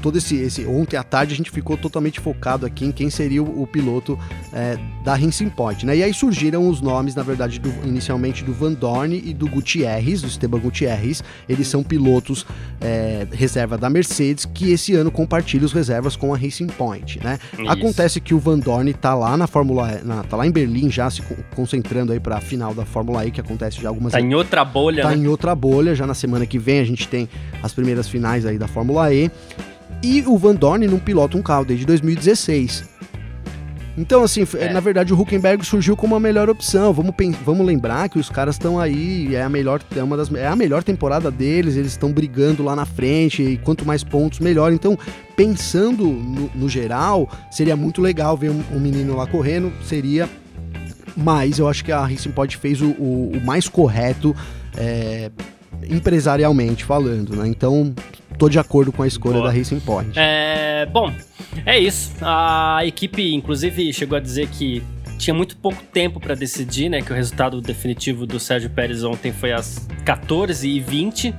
todo 0.00 0.18
esse, 0.18 0.36
esse 0.36 0.64
ontem 0.66 0.96
à 0.96 1.02
tarde 1.02 1.34
a 1.34 1.36
gente 1.36 1.50
ficou 1.50 1.76
totalmente 1.76 2.20
focado 2.20 2.64
aqui 2.66 2.84
em 2.84 2.92
quem 2.92 3.10
seria 3.10 3.42
o, 3.42 3.62
o 3.62 3.66
piloto 3.66 4.18
é, 4.52 4.78
da 5.04 5.14
Racing 5.14 5.48
Point, 5.48 5.84
né? 5.84 5.96
E 5.96 6.02
aí 6.02 6.14
surgiram 6.14 6.68
os 6.68 6.80
nomes, 6.80 7.14
na 7.14 7.22
verdade, 7.22 7.58
do, 7.58 7.68
inicialmente 7.84 8.44
do 8.44 8.52
Van 8.52 8.72
Dorn 8.72 9.20
e 9.24 9.32
do 9.32 9.48
Gutierrez, 9.48 10.22
do 10.22 10.28
Esteban 10.28 10.58
Gutierrez. 10.58 11.22
Eles 11.48 11.66
são 11.66 11.82
pilotos 11.82 12.46
é, 12.80 13.26
reserva 13.32 13.76
da 13.76 13.90
Mercedes 13.90 14.44
que 14.44 14.70
esse 14.70 14.94
ano 14.94 15.10
compartilham 15.10 15.64
os 15.64 15.72
reservas 15.72 16.14
com 16.14 16.32
a 16.32 16.38
Racing 16.38 16.68
Point, 16.68 17.18
né? 17.22 17.38
Isso. 17.52 17.68
Acontece 17.68 18.20
que 18.20 18.34
o 18.34 18.38
Van 18.38 18.58
Dorn 18.58 18.92
tá 18.94 19.14
lá 19.14 19.36
na 19.36 19.46
Fórmula, 19.46 20.00
na, 20.04 20.22
tá 20.22 20.36
lá 20.36 20.46
em 20.46 20.50
Berlim 20.50 20.90
já 20.90 21.10
se 21.10 21.22
concentrando 21.54 22.12
aí 22.12 22.20
para 22.20 22.36
a 22.36 22.40
final 22.40 22.74
da 22.74 22.84
Fórmula 22.84 23.26
E 23.26 23.30
que 23.30 23.40
acontece 23.40 23.80
já 23.80 23.88
algumas. 23.88 24.12
Tá 24.12 24.20
em 24.20 24.34
outra 24.34 24.64
bolha. 24.64 25.02
Tá 25.02 25.10
né? 25.10 25.16
em 25.16 25.26
outra 25.26 25.54
bolha. 25.54 25.94
Já 25.94 26.06
na 26.06 26.14
semana 26.14 26.46
que 26.46 26.58
vem 26.58 26.78
a 26.78 26.84
gente 26.84 27.08
tem 27.08 27.28
as 27.62 27.72
primeiras 27.72 28.08
finais 28.08 28.46
aí 28.46 28.58
da 28.58 28.68
Fórmula 28.68 28.81
Fórmula 28.82 29.14
E. 29.14 29.30
E 30.02 30.22
o 30.26 30.36
Van 30.36 30.54
Dorn 30.54 30.86
não 30.88 30.98
pilota 30.98 31.36
um 31.36 31.42
carro 31.42 31.64
desde 31.64 31.86
2016. 31.86 32.90
Então, 33.96 34.24
assim, 34.24 34.44
é. 34.58 34.72
na 34.72 34.80
verdade, 34.80 35.12
o 35.12 35.20
Huckenberg 35.20 35.64
surgiu 35.64 35.96
como 35.96 36.16
a 36.16 36.20
melhor 36.20 36.48
opção. 36.50 36.92
Vamos, 36.92 37.14
vamos 37.44 37.64
lembrar 37.64 38.08
que 38.08 38.18
os 38.18 38.28
caras 38.28 38.56
estão 38.56 38.80
aí, 38.80 39.34
é 39.34 39.42
a 39.42 39.48
melhor, 39.48 39.80
é 39.94 40.02
uma 40.02 40.16
das, 40.16 40.32
é 40.32 40.46
a 40.46 40.56
melhor 40.56 40.82
temporada 40.82 41.30
deles, 41.30 41.76
eles 41.76 41.92
estão 41.92 42.10
brigando 42.10 42.64
lá 42.64 42.74
na 42.74 42.86
frente, 42.86 43.42
e 43.42 43.58
quanto 43.58 43.86
mais 43.86 44.02
pontos, 44.02 44.40
melhor. 44.40 44.72
Então, 44.72 44.98
pensando 45.36 46.04
no, 46.06 46.50
no 46.54 46.68
geral, 46.68 47.28
seria 47.50 47.76
muito 47.76 48.00
legal 48.00 48.36
ver 48.36 48.50
um, 48.50 48.62
um, 48.72 48.80
menino 48.80 49.14
lá 49.14 49.26
correndo, 49.26 49.70
seria. 49.84 50.28
Mas 51.14 51.58
eu 51.58 51.68
acho 51.68 51.84
que 51.84 51.92
a 51.92 52.04
Racing 52.04 52.32
Pod 52.32 52.56
fez 52.56 52.80
o, 52.80 52.92
o, 52.92 53.32
o 53.36 53.44
mais 53.44 53.68
correto. 53.68 54.34
É, 54.74 55.30
empresarialmente 55.88 56.84
falando, 56.84 57.34
né? 57.36 57.48
Então, 57.48 57.94
tô 58.38 58.48
de 58.48 58.58
acordo 58.58 58.92
com 58.92 59.02
a 59.02 59.06
escolha 59.06 59.38
Boa. 59.38 59.50
da 59.50 59.56
Racing 59.56 59.80
Point. 59.80 60.12
É, 60.16 60.86
bom, 60.86 61.12
é 61.64 61.78
isso. 61.78 62.12
A 62.20 62.80
equipe, 62.84 63.34
inclusive, 63.34 63.92
chegou 63.92 64.16
a 64.16 64.20
dizer 64.20 64.48
que 64.48 64.82
tinha 65.18 65.34
muito 65.34 65.56
pouco 65.56 65.82
tempo 65.92 66.18
para 66.18 66.34
decidir, 66.34 66.88
né? 66.88 67.00
Que 67.00 67.12
o 67.12 67.14
resultado 67.14 67.60
definitivo 67.60 68.26
do 68.26 68.40
Sérgio 68.40 68.70
Pérez 68.70 69.04
ontem 69.04 69.32
foi 69.32 69.52
às 69.52 69.86
14h20. 70.04 71.34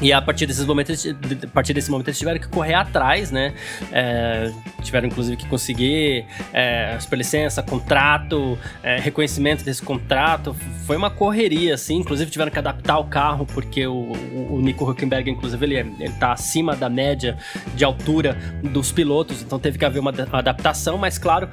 E 0.00 0.12
a 0.12 0.22
partir 0.22 0.46
desses 0.46 0.64
momentos, 0.64 1.06
a 1.06 1.46
partir 1.48 1.74
desse 1.74 1.90
momento, 1.90 2.08
eles 2.08 2.18
tiveram 2.18 2.40
que 2.40 2.48
correr 2.48 2.74
atrás, 2.74 3.30
né? 3.30 3.52
É, 3.92 4.50
tiveram 4.82 5.08
inclusive 5.08 5.36
que 5.36 5.46
conseguir 5.46 6.24
é, 6.52 6.96
superlicença, 6.98 7.62
contrato, 7.62 8.58
é, 8.82 8.98
reconhecimento 8.98 9.64
desse 9.64 9.82
contrato. 9.82 10.54
Foi 10.86 10.96
uma 10.96 11.10
correria, 11.10 11.74
assim. 11.74 11.96
Inclusive 11.96 12.30
tiveram 12.30 12.50
que 12.50 12.58
adaptar 12.58 12.98
o 12.98 13.04
carro, 13.04 13.44
porque 13.46 13.86
o, 13.86 13.92
o, 13.92 14.54
o 14.54 14.60
Nico 14.60 14.88
Huckenberg, 14.88 15.30
inclusive, 15.30 15.64
ele, 15.64 15.76
ele 15.76 16.12
tá 16.18 16.32
acima 16.32 16.74
da 16.74 16.88
média 16.88 17.36
de 17.74 17.84
altura 17.84 18.36
dos 18.62 18.90
pilotos, 18.92 19.42
então 19.42 19.58
teve 19.58 19.78
que 19.78 19.84
haver 19.84 20.00
uma 20.00 20.12
adaptação, 20.32 20.96
mas 20.96 21.18
claro, 21.18 21.48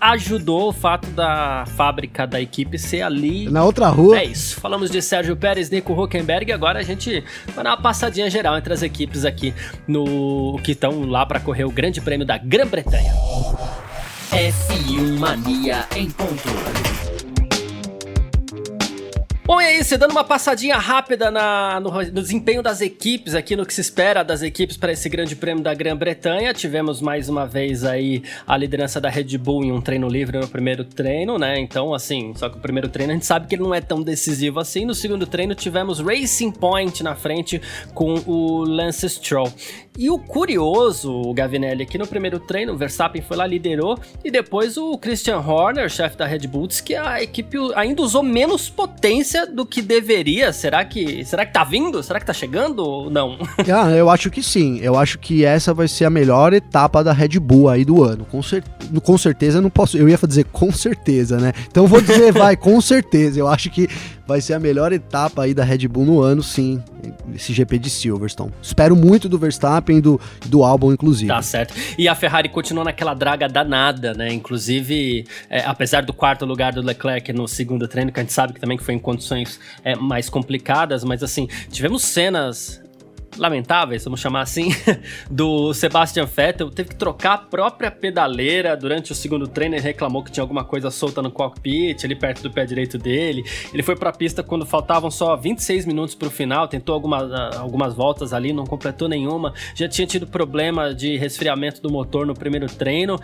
ajudou 0.00 0.68
o 0.68 0.72
fato 0.72 1.08
da 1.10 1.64
fábrica 1.76 2.26
da 2.26 2.40
equipe 2.40 2.78
ser 2.78 3.02
ali. 3.02 3.48
Na 3.50 3.64
outra 3.64 3.88
rua. 3.88 4.18
É 4.18 4.24
isso. 4.24 4.60
Falamos 4.60 4.90
de 4.90 5.00
Sérgio 5.02 5.36
Pérez, 5.36 5.70
Nico 5.70 5.92
Huckenberg. 5.92 6.52
Agora 6.52 6.78
a 6.78 6.82
gente 6.82 7.24
vai 7.54 7.64
dar 7.64 7.70
uma 7.70 7.82
passadinha 7.82 8.28
geral 8.30 8.56
entre 8.56 8.72
as 8.72 8.82
equipes 8.82 9.24
aqui 9.24 9.54
no 9.86 10.58
que 10.62 10.72
estão 10.72 11.04
lá 11.04 11.24
para 11.24 11.40
correr 11.40 11.64
o 11.64 11.70
Grande 11.70 12.00
Prêmio 12.00 12.26
da 12.26 12.38
Grã-Bretanha. 12.38 13.12
F1 14.30 15.18
Mania 15.18 15.86
em 15.94 16.10
ponto. 16.10 16.85
Bom, 19.46 19.60
e 19.60 19.64
é 19.64 19.78
isso, 19.78 19.96
dando 19.96 20.10
uma 20.10 20.24
passadinha 20.24 20.76
rápida 20.76 21.30
na, 21.30 21.78
no, 21.78 21.88
no, 21.92 22.20
desempenho 22.20 22.60
das 22.60 22.80
equipes, 22.80 23.32
aqui 23.32 23.54
no 23.54 23.64
que 23.64 23.72
se 23.72 23.80
espera 23.80 24.24
das 24.24 24.42
equipes 24.42 24.76
para 24.76 24.90
esse 24.90 25.08
grande 25.08 25.36
prêmio 25.36 25.62
da 25.62 25.72
Grã-Bretanha. 25.72 26.52
Tivemos 26.52 27.00
mais 27.00 27.28
uma 27.28 27.46
vez 27.46 27.84
aí 27.84 28.24
a 28.44 28.56
liderança 28.56 29.00
da 29.00 29.08
Red 29.08 29.38
Bull 29.38 29.62
em 29.62 29.70
um 29.70 29.80
treino 29.80 30.08
livre 30.08 30.36
no 30.36 30.48
primeiro 30.48 30.82
treino, 30.82 31.38
né? 31.38 31.60
Então, 31.60 31.94
assim, 31.94 32.34
só 32.34 32.48
que 32.48 32.56
o 32.56 32.60
primeiro 32.60 32.88
treino 32.88 33.12
a 33.12 33.14
gente 33.14 33.24
sabe 33.24 33.46
que 33.46 33.54
ele 33.54 33.62
não 33.62 33.72
é 33.72 33.80
tão 33.80 34.02
decisivo 34.02 34.58
assim. 34.58 34.84
No 34.84 34.96
segundo 34.96 35.24
treino 35.28 35.54
tivemos 35.54 36.00
Racing 36.00 36.50
Point 36.50 37.04
na 37.04 37.14
frente 37.14 37.62
com 37.94 38.14
o 38.26 38.64
Lance 38.64 39.08
Stroll. 39.08 39.52
E 39.98 40.10
o 40.10 40.18
curioso, 40.18 41.10
o 41.10 41.32
Gavinelli, 41.32 41.82
aqui 41.82 41.96
no 41.96 42.06
primeiro 42.06 42.38
treino, 42.38 42.72
o 42.72 42.76
Verstappen 42.76 43.22
foi 43.22 43.36
lá, 43.36 43.46
liderou, 43.46 43.98
e 44.24 44.30
depois 44.30 44.76
o 44.76 44.96
Christian 44.98 45.38
Horner, 45.38 45.88
chefe 45.88 46.16
da 46.16 46.26
Red 46.26 46.46
Bull, 46.46 46.66
disse 46.66 46.82
que 46.82 46.94
a 46.94 47.22
equipe 47.22 47.56
ainda 47.74 48.02
usou 48.02 48.22
menos 48.22 48.68
potência 48.68 49.46
do 49.46 49.64
que 49.64 49.80
deveria. 49.80 50.52
Será 50.52 50.84
que, 50.84 51.24
será 51.24 51.46
que 51.46 51.52
tá 51.52 51.64
vindo? 51.64 52.02
Será 52.02 52.20
que 52.20 52.26
tá 52.26 52.32
chegando 52.32 52.80
ou 52.80 53.10
não? 53.10 53.38
Ah, 53.76 53.90
eu 53.90 54.08
acho 54.08 54.30
que 54.30 54.42
sim. 54.42 54.78
Eu 54.80 54.96
acho 54.96 55.18
que 55.18 55.44
essa 55.44 55.74
vai 55.74 55.86
ser 55.86 56.06
a 56.06 56.10
melhor 56.10 56.54
etapa 56.54 57.04
da 57.04 57.12
Red 57.12 57.38
Bull 57.38 57.68
aí 57.68 57.84
do 57.84 58.02
ano. 58.02 58.24
Com, 58.24 58.42
cer 58.42 58.64
com 59.02 59.18
certeza 59.18 59.60
não 59.60 59.68
posso. 59.68 59.98
Eu 59.98 60.08
ia 60.08 60.16
dizer 60.16 60.44
com 60.44 60.72
certeza, 60.72 61.38
né? 61.38 61.52
Então 61.68 61.86
vou 61.86 62.00
dizer, 62.00 62.32
vai, 62.32 62.56
com 62.56 62.80
certeza. 62.80 63.38
Eu 63.38 63.48
acho 63.48 63.68
que 63.68 63.88
vai 64.26 64.40
ser 64.40 64.54
a 64.54 64.58
melhor 64.58 64.92
etapa 64.92 65.42
aí 65.42 65.54
da 65.54 65.62
Red 65.62 65.86
Bull 65.88 66.04
no 66.04 66.20
ano, 66.20 66.42
sim, 66.42 66.82
esse 67.34 67.52
GP 67.52 67.78
de 67.78 67.88
Silverstone. 67.88 68.52
Espero 68.60 68.96
muito 68.96 69.28
do 69.28 69.38
Verstappen 69.38 69.85
do, 70.00 70.20
do 70.46 70.64
álbum, 70.64 70.92
inclusive. 70.92 71.28
Tá 71.28 71.42
certo. 71.42 71.74
E 71.96 72.08
a 72.08 72.14
Ferrari 72.14 72.48
continua 72.48 72.84
naquela 72.84 73.14
draga 73.14 73.48
danada, 73.48 74.14
né? 74.14 74.32
Inclusive, 74.32 75.26
é, 75.48 75.60
apesar 75.64 76.02
do 76.04 76.12
quarto 76.12 76.44
lugar 76.44 76.72
do 76.72 76.82
Leclerc 76.82 77.32
no 77.32 77.46
segundo 77.46 77.88
treino, 77.88 78.12
que 78.12 78.20
a 78.20 78.22
gente 78.22 78.32
sabe 78.32 78.52
que 78.52 78.60
também 78.60 78.78
foi 78.78 78.94
em 78.94 78.98
condições 78.98 79.60
é, 79.84 79.94
mais 79.94 80.28
complicadas, 80.28 81.04
mas 81.04 81.22
assim, 81.22 81.48
tivemos 81.70 82.02
cenas 82.02 82.80
lamentáveis, 83.36 84.04
vamos 84.04 84.20
chamar 84.20 84.42
assim, 84.42 84.70
do 85.30 85.72
Sebastian 85.74 86.26
Vettel. 86.26 86.70
Teve 86.70 86.90
que 86.90 86.96
trocar 86.96 87.34
a 87.34 87.38
própria 87.38 87.90
pedaleira 87.90 88.76
durante 88.76 89.12
o 89.12 89.14
segundo 89.14 89.46
treino. 89.46 89.74
Ele 89.74 89.82
reclamou 89.82 90.22
que 90.22 90.30
tinha 90.30 90.42
alguma 90.42 90.64
coisa 90.64 90.90
solta 90.90 91.22
no 91.22 91.30
cockpit, 91.30 92.04
ali 92.04 92.14
perto 92.14 92.42
do 92.42 92.50
pé 92.50 92.64
direito 92.64 92.98
dele. 92.98 93.44
Ele 93.72 93.82
foi 93.82 93.96
para 93.96 94.10
a 94.10 94.12
pista 94.12 94.42
quando 94.42 94.66
faltavam 94.66 95.10
só 95.10 95.36
26 95.36 95.86
minutos 95.86 96.14
para 96.14 96.28
o 96.28 96.30
final, 96.30 96.68
tentou 96.68 96.94
algumas, 96.94 97.32
algumas 97.56 97.94
voltas 97.94 98.32
ali, 98.32 98.52
não 98.52 98.64
completou 98.64 99.08
nenhuma. 99.08 99.52
Já 99.74 99.88
tinha 99.88 100.06
tido 100.06 100.26
problema 100.26 100.94
de 100.94 101.16
resfriamento 101.16 101.80
do 101.80 101.90
motor 101.90 102.26
no 102.26 102.34
primeiro 102.34 102.66
treino. 102.66 103.20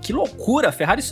Que 0.00 0.12
loucura! 0.12 0.68
A 0.68 0.72
Ferrari 0.72 1.02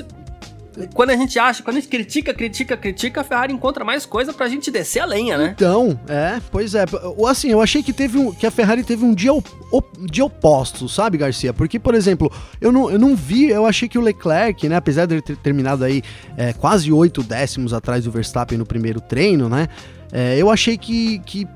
quando 0.94 1.10
a 1.10 1.16
gente 1.16 1.38
acha, 1.38 1.62
quando 1.62 1.76
a 1.76 1.80
gente 1.80 1.90
critica, 1.90 2.32
critica, 2.32 2.76
critica, 2.76 3.20
a 3.20 3.24
Ferrari 3.24 3.52
encontra 3.52 3.84
mais 3.84 4.06
coisa 4.06 4.32
pra 4.32 4.48
gente 4.48 4.70
descer 4.70 5.00
a 5.00 5.06
lenha, 5.06 5.36
né? 5.36 5.52
Então, 5.54 5.98
é, 6.08 6.40
pois 6.50 6.74
é. 6.74 6.84
Assim, 7.28 7.50
eu 7.50 7.60
achei 7.60 7.82
que 7.82 7.92
teve 7.92 8.18
um, 8.18 8.32
que 8.32 8.46
a 8.46 8.50
Ferrari 8.50 8.82
teve 8.82 9.04
um 9.04 9.14
dia, 9.14 9.32
op, 9.32 9.86
dia 10.10 10.24
oposto, 10.24 10.88
sabe, 10.88 11.18
Garcia? 11.18 11.52
Porque, 11.52 11.78
por 11.78 11.94
exemplo, 11.94 12.32
eu 12.60 12.72
não, 12.72 12.90
eu 12.90 12.98
não 12.98 13.14
vi, 13.14 13.50
eu 13.50 13.66
achei 13.66 13.88
que 13.88 13.98
o 13.98 14.00
Leclerc, 14.00 14.68
né, 14.68 14.76
apesar 14.76 15.06
de 15.06 15.14
ele 15.14 15.22
ter 15.22 15.36
terminado 15.36 15.84
aí 15.84 16.02
é, 16.36 16.52
quase 16.52 16.90
oito 16.90 17.22
décimos 17.22 17.74
atrás 17.74 18.04
do 18.04 18.10
Verstappen 18.10 18.56
no 18.56 18.64
primeiro 18.64 19.00
treino, 19.00 19.48
né, 19.48 19.68
é, 20.10 20.36
eu 20.38 20.50
achei 20.50 20.78
que, 20.78 21.18
que, 21.20 21.46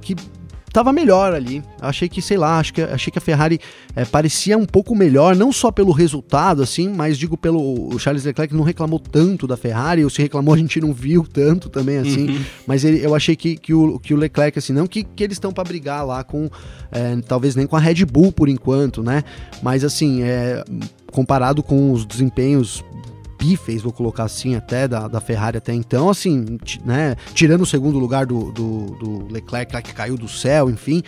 que 0.00 0.16
tava 0.74 0.92
melhor 0.92 1.32
ali. 1.32 1.62
Achei 1.80 2.08
que, 2.08 2.20
sei 2.20 2.36
lá, 2.36 2.58
acho 2.58 2.74
que, 2.74 2.82
achei 2.82 3.10
que 3.12 3.18
a 3.18 3.22
Ferrari 3.22 3.60
é, 3.94 4.04
parecia 4.04 4.58
um 4.58 4.66
pouco 4.66 4.92
melhor, 4.94 5.36
não 5.36 5.52
só 5.52 5.70
pelo 5.70 5.92
resultado, 5.92 6.62
assim, 6.62 6.88
mas 6.88 7.16
digo 7.16 7.38
pelo. 7.38 7.94
O 7.94 7.98
Charles 7.98 8.24
Leclerc 8.24 8.52
não 8.52 8.64
reclamou 8.64 8.98
tanto 8.98 9.46
da 9.46 9.56
Ferrari, 9.56 10.02
ou 10.02 10.10
se 10.10 10.20
reclamou 10.20 10.52
a 10.52 10.58
gente 10.58 10.80
não 10.80 10.92
viu 10.92 11.24
tanto 11.32 11.68
também, 11.68 11.98
assim. 11.98 12.28
Uhum. 12.28 12.44
Mas 12.66 12.84
ele, 12.84 13.06
eu 13.06 13.14
achei 13.14 13.36
que, 13.36 13.56
que, 13.56 13.72
o, 13.72 14.00
que 14.00 14.12
o 14.12 14.16
Leclerc, 14.16 14.58
assim, 14.58 14.72
não 14.72 14.88
que, 14.88 15.04
que 15.04 15.22
eles 15.22 15.36
estão 15.36 15.52
para 15.52 15.62
brigar 15.62 16.04
lá 16.04 16.24
com. 16.24 16.50
É, 16.90 17.16
talvez 17.26 17.54
nem 17.54 17.68
com 17.68 17.76
a 17.76 17.80
Red 17.80 18.04
Bull 18.04 18.32
por 18.32 18.48
enquanto, 18.48 19.00
né? 19.00 19.22
Mas 19.62 19.84
assim, 19.84 20.22
é, 20.22 20.64
comparado 21.12 21.62
com 21.62 21.92
os 21.92 22.04
desempenhos 22.04 22.82
pífeis, 23.38 23.82
vou 23.82 23.92
colocar 23.92 24.24
assim, 24.24 24.54
até 24.54 24.86
da, 24.88 25.08
da 25.08 25.20
Ferrari 25.20 25.58
até 25.58 25.72
então, 25.72 26.08
assim, 26.08 26.58
né, 26.84 27.16
tirando 27.34 27.62
o 27.62 27.66
segundo 27.66 27.98
lugar 27.98 28.26
do, 28.26 28.52
do, 28.52 28.86
do 28.96 29.32
Leclerc 29.32 29.82
que 29.82 29.92
caiu 29.92 30.16
do 30.16 30.28
céu, 30.28 30.70
enfim, 30.70 31.02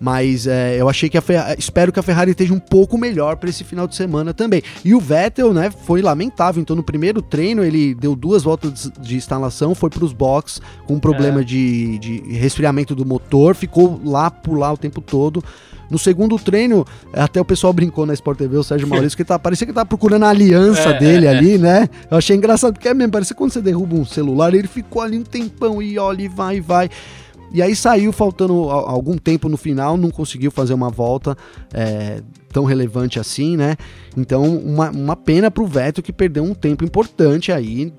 Mas 0.00 0.46
é, 0.46 0.80
eu 0.80 0.88
achei 0.88 1.10
que 1.10 1.18
a 1.18 1.20
Ferrari, 1.20 1.56
espero 1.58 1.92
que 1.92 2.00
a 2.00 2.02
Ferrari 2.02 2.30
esteja 2.30 2.54
um 2.54 2.58
pouco 2.58 2.96
melhor 2.96 3.36
para 3.36 3.50
esse 3.50 3.62
final 3.62 3.86
de 3.86 3.94
semana 3.94 4.32
também. 4.32 4.62
E 4.82 4.94
o 4.94 5.00
Vettel, 5.00 5.52
né, 5.52 5.70
foi 5.70 6.00
lamentável. 6.00 6.62
Então 6.62 6.74
no 6.74 6.82
primeiro 6.82 7.20
treino 7.20 7.62
ele 7.62 7.94
deu 7.94 8.16
duas 8.16 8.42
voltas 8.42 8.90
de 8.98 9.16
instalação, 9.16 9.74
foi 9.74 9.90
para 9.90 10.02
os 10.02 10.14
box 10.14 10.62
com 10.86 10.94
um 10.94 11.00
problema 11.00 11.42
é. 11.42 11.44
de, 11.44 11.98
de 11.98 12.20
resfriamento 12.32 12.94
do 12.94 13.04
motor, 13.04 13.54
ficou 13.54 14.00
lá 14.02 14.30
por 14.30 14.56
lá 14.56 14.72
o 14.72 14.76
tempo 14.78 15.02
todo. 15.02 15.44
No 15.90 15.98
segundo 15.98 16.38
treino, 16.38 16.86
até 17.12 17.40
o 17.40 17.44
pessoal 17.44 17.72
brincou 17.74 18.06
na 18.06 18.14
Sport 18.14 18.38
TV, 18.38 18.56
o 18.56 18.62
Sérgio 18.62 18.86
Maurício, 18.88 19.16
que 19.16 19.24
tá, 19.24 19.38
parecia 19.38 19.66
que 19.66 19.72
tava 19.72 19.86
procurando 19.86 20.24
a 20.24 20.30
aliança 20.30 20.90
é, 20.90 20.98
dele 20.98 21.26
é, 21.26 21.28
ali, 21.28 21.54
é. 21.56 21.58
né? 21.58 21.88
Eu 22.10 22.16
achei 22.16 22.36
engraçado, 22.36 22.72
porque 22.72 22.88
é 22.88 22.94
mesmo, 22.94 23.12
parece 23.12 23.34
que 23.34 23.38
quando 23.38 23.52
você 23.52 23.60
derruba 23.60 23.96
um 23.96 24.04
celular, 24.06 24.54
ele 24.54 24.68
ficou 24.68 25.02
ali 25.02 25.18
um 25.18 25.24
tempão 25.24 25.82
e 25.82 25.98
olha 25.98 26.22
e 26.22 26.28
vai 26.28 26.56
e 26.56 26.60
vai. 26.60 26.90
E 27.52 27.60
aí 27.60 27.74
saiu 27.74 28.12
faltando 28.12 28.70
algum 28.70 29.16
tempo 29.16 29.48
no 29.48 29.56
final, 29.56 29.96
não 29.96 30.10
conseguiu 30.10 30.50
fazer 30.50 30.72
uma 30.72 30.88
volta 30.88 31.36
é, 31.74 32.22
tão 32.52 32.64
relevante 32.64 33.18
assim, 33.18 33.56
né? 33.56 33.76
Então, 34.16 34.42
uma, 34.42 34.90
uma 34.90 35.16
pena 35.16 35.50
pro 35.50 35.66
Vettel 35.66 36.02
que 36.02 36.12
perdeu 36.12 36.42
um 36.42 36.54
tempo 36.54 36.84
importante 36.84 37.52
aí 37.52 37.92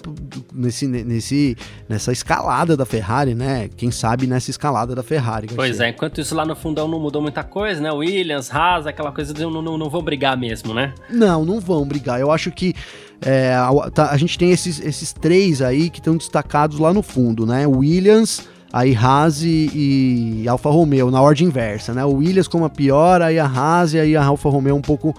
nesse, 0.54 0.88
nesse, 0.88 1.58
nessa 1.88 2.12
escalada 2.12 2.76
da 2.76 2.86
Ferrari, 2.86 3.34
né? 3.34 3.70
Quem 3.76 3.92
sabe 3.92 4.28
nessa 4.28 4.50
escalada 4.50 4.94
da 4.94 5.04
Ferrari. 5.04 5.48
Pois 5.56 5.80
é, 5.80 5.90
enquanto 5.90 6.20
isso 6.22 6.36
lá 6.36 6.46
no 6.46 6.56
fundão 6.56 6.88
não 6.88 7.00
mudou 7.00 7.22
muita 7.22 7.44
coisa, 7.44 7.82
né? 7.82 7.92
Williams, 7.92 8.54
Haas, 8.54 8.86
aquela 8.86 9.12
coisa 9.12 9.34
de 9.34 9.42
não, 9.42 9.62
não, 9.62 9.78
não 9.78 9.90
vão 9.90 10.02
brigar 10.02 10.38
mesmo, 10.38 10.74
né? 10.74 10.94
Não, 11.10 11.46
não 11.46 11.60
vão 11.60 11.86
brigar. 11.86 12.20
Eu 12.20 12.32
acho 12.32 12.52
que 12.52 12.74
é, 13.22 13.54
a, 13.54 13.72
tá, 13.90 14.12
a, 14.12 14.18
gente 14.18 14.38
tem 14.38 14.52
esses, 14.52 14.80
esses 14.80 15.14
três 15.14 15.62
aí 15.62 15.90
que 15.90 16.00
estão 16.00 16.18
destacados 16.18 16.80
lá 16.80 16.94
no 16.94 17.04
fundo, 17.04 17.46
né? 17.46 17.68
Williams 17.68 18.50
aí 18.72 18.96
Haas 18.96 19.44
e, 19.44 20.44
e, 20.44 20.48
Alfa 20.48 20.70
Romeo 20.70 21.12
na 21.12 21.22
ordem 21.22 21.48
inversa, 21.48 21.94
né? 21.94 22.06
O 22.06 22.16
Williams 22.16 22.48
como 22.48 22.66
a 22.66 22.70
pior, 22.70 23.22
aí 23.22 23.40
a 23.40 23.46
Haas 23.46 23.94
e 23.94 24.00
aí 24.00 24.16
a 24.16 24.24
Alfa 24.24 24.50
Romeo 24.50 24.76
um 24.76 24.82
pouco 24.82 25.16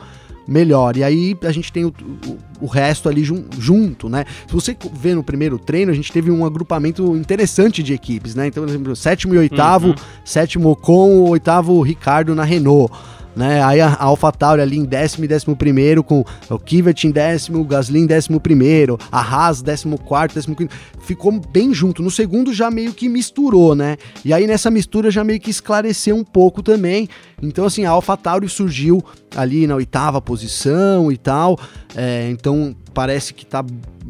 melhor. 0.46 0.96
E 0.96 1.04
aí 1.04 1.36
a 1.42 1.52
gente 1.52 1.72
tem 1.72 1.84
o, 1.84 1.88
o, 2.26 2.64
o 2.64 2.66
resto 2.66 3.08
ali 3.08 3.22
jun, 3.22 3.44
junto, 3.58 4.08
né? 4.08 4.24
Se 4.46 4.52
você 4.52 4.76
vê 4.94 5.14
no 5.14 5.22
primeiro 5.22 5.58
treino, 5.58 5.92
a 5.92 5.94
gente 5.94 6.12
teve 6.12 6.30
um 6.30 6.44
agrupamento 6.44 7.16
interessante 7.16 7.82
de 7.82 7.92
equipes, 7.92 8.34
né? 8.34 8.46
Então, 8.46 8.62
por 8.62 8.68
exemplo, 8.68 8.96
sétimo 8.96 9.34
e 9.34 9.38
oitavo, 9.38 9.88
uhum. 9.88 9.94
sétimo 10.24 10.74
com 10.76 11.20
o 11.20 11.30
oitavo 11.30 11.80
Ricardo 11.82 12.34
na 12.34 12.44
Renault 12.44 12.92
né? 13.34 13.62
Aí 13.62 13.80
a, 13.80 13.96
AlphaTauri 13.98 14.62
ali 14.62 14.78
em 14.78 14.84
décimo 14.84 15.24
e 15.24 15.28
décimo 15.28 15.56
primeiro, 15.56 16.02
com 16.02 16.24
o 16.48 16.58
Kivet 16.58 17.06
em 17.06 17.10
décimo, 17.10 17.60
o 17.60 17.64
Gasly 17.64 18.00
em 18.00 18.06
décimo 18.06 18.40
primeiro, 18.40 18.98
a 19.10 19.20
Haas 19.20 19.62
décimo 19.62 19.98
quarto, 19.98 20.34
décimo 20.34 20.54
quinto, 20.54 20.74
ficou 21.00 21.32
bem 21.50 21.72
junto. 21.72 22.02
No 22.02 22.10
segundo 22.10 22.52
já 22.52 22.70
meio 22.70 22.92
que 22.92 23.08
misturou, 23.08 23.74
né? 23.74 23.96
E 24.24 24.32
aí 24.32 24.46
nessa 24.46 24.70
mistura 24.70 25.10
já 25.10 25.24
meio 25.24 25.40
que 25.40 25.50
esclareceu 25.50 26.16
um 26.16 26.24
pouco 26.24 26.62
também. 26.62 27.08
Então 27.42 27.64
assim, 27.64 27.84
a 27.84 27.90
AlphaTauri 27.90 28.48
surgiu 28.48 29.02
ali 29.34 29.66
na 29.66 29.74
oitava 29.74 30.20
posição 30.20 31.10
e 31.10 31.16
tal, 31.16 31.58
é, 31.96 32.30
então 32.30 32.74
parece 32.94 33.34
que 33.34 33.44
tá 33.44 33.64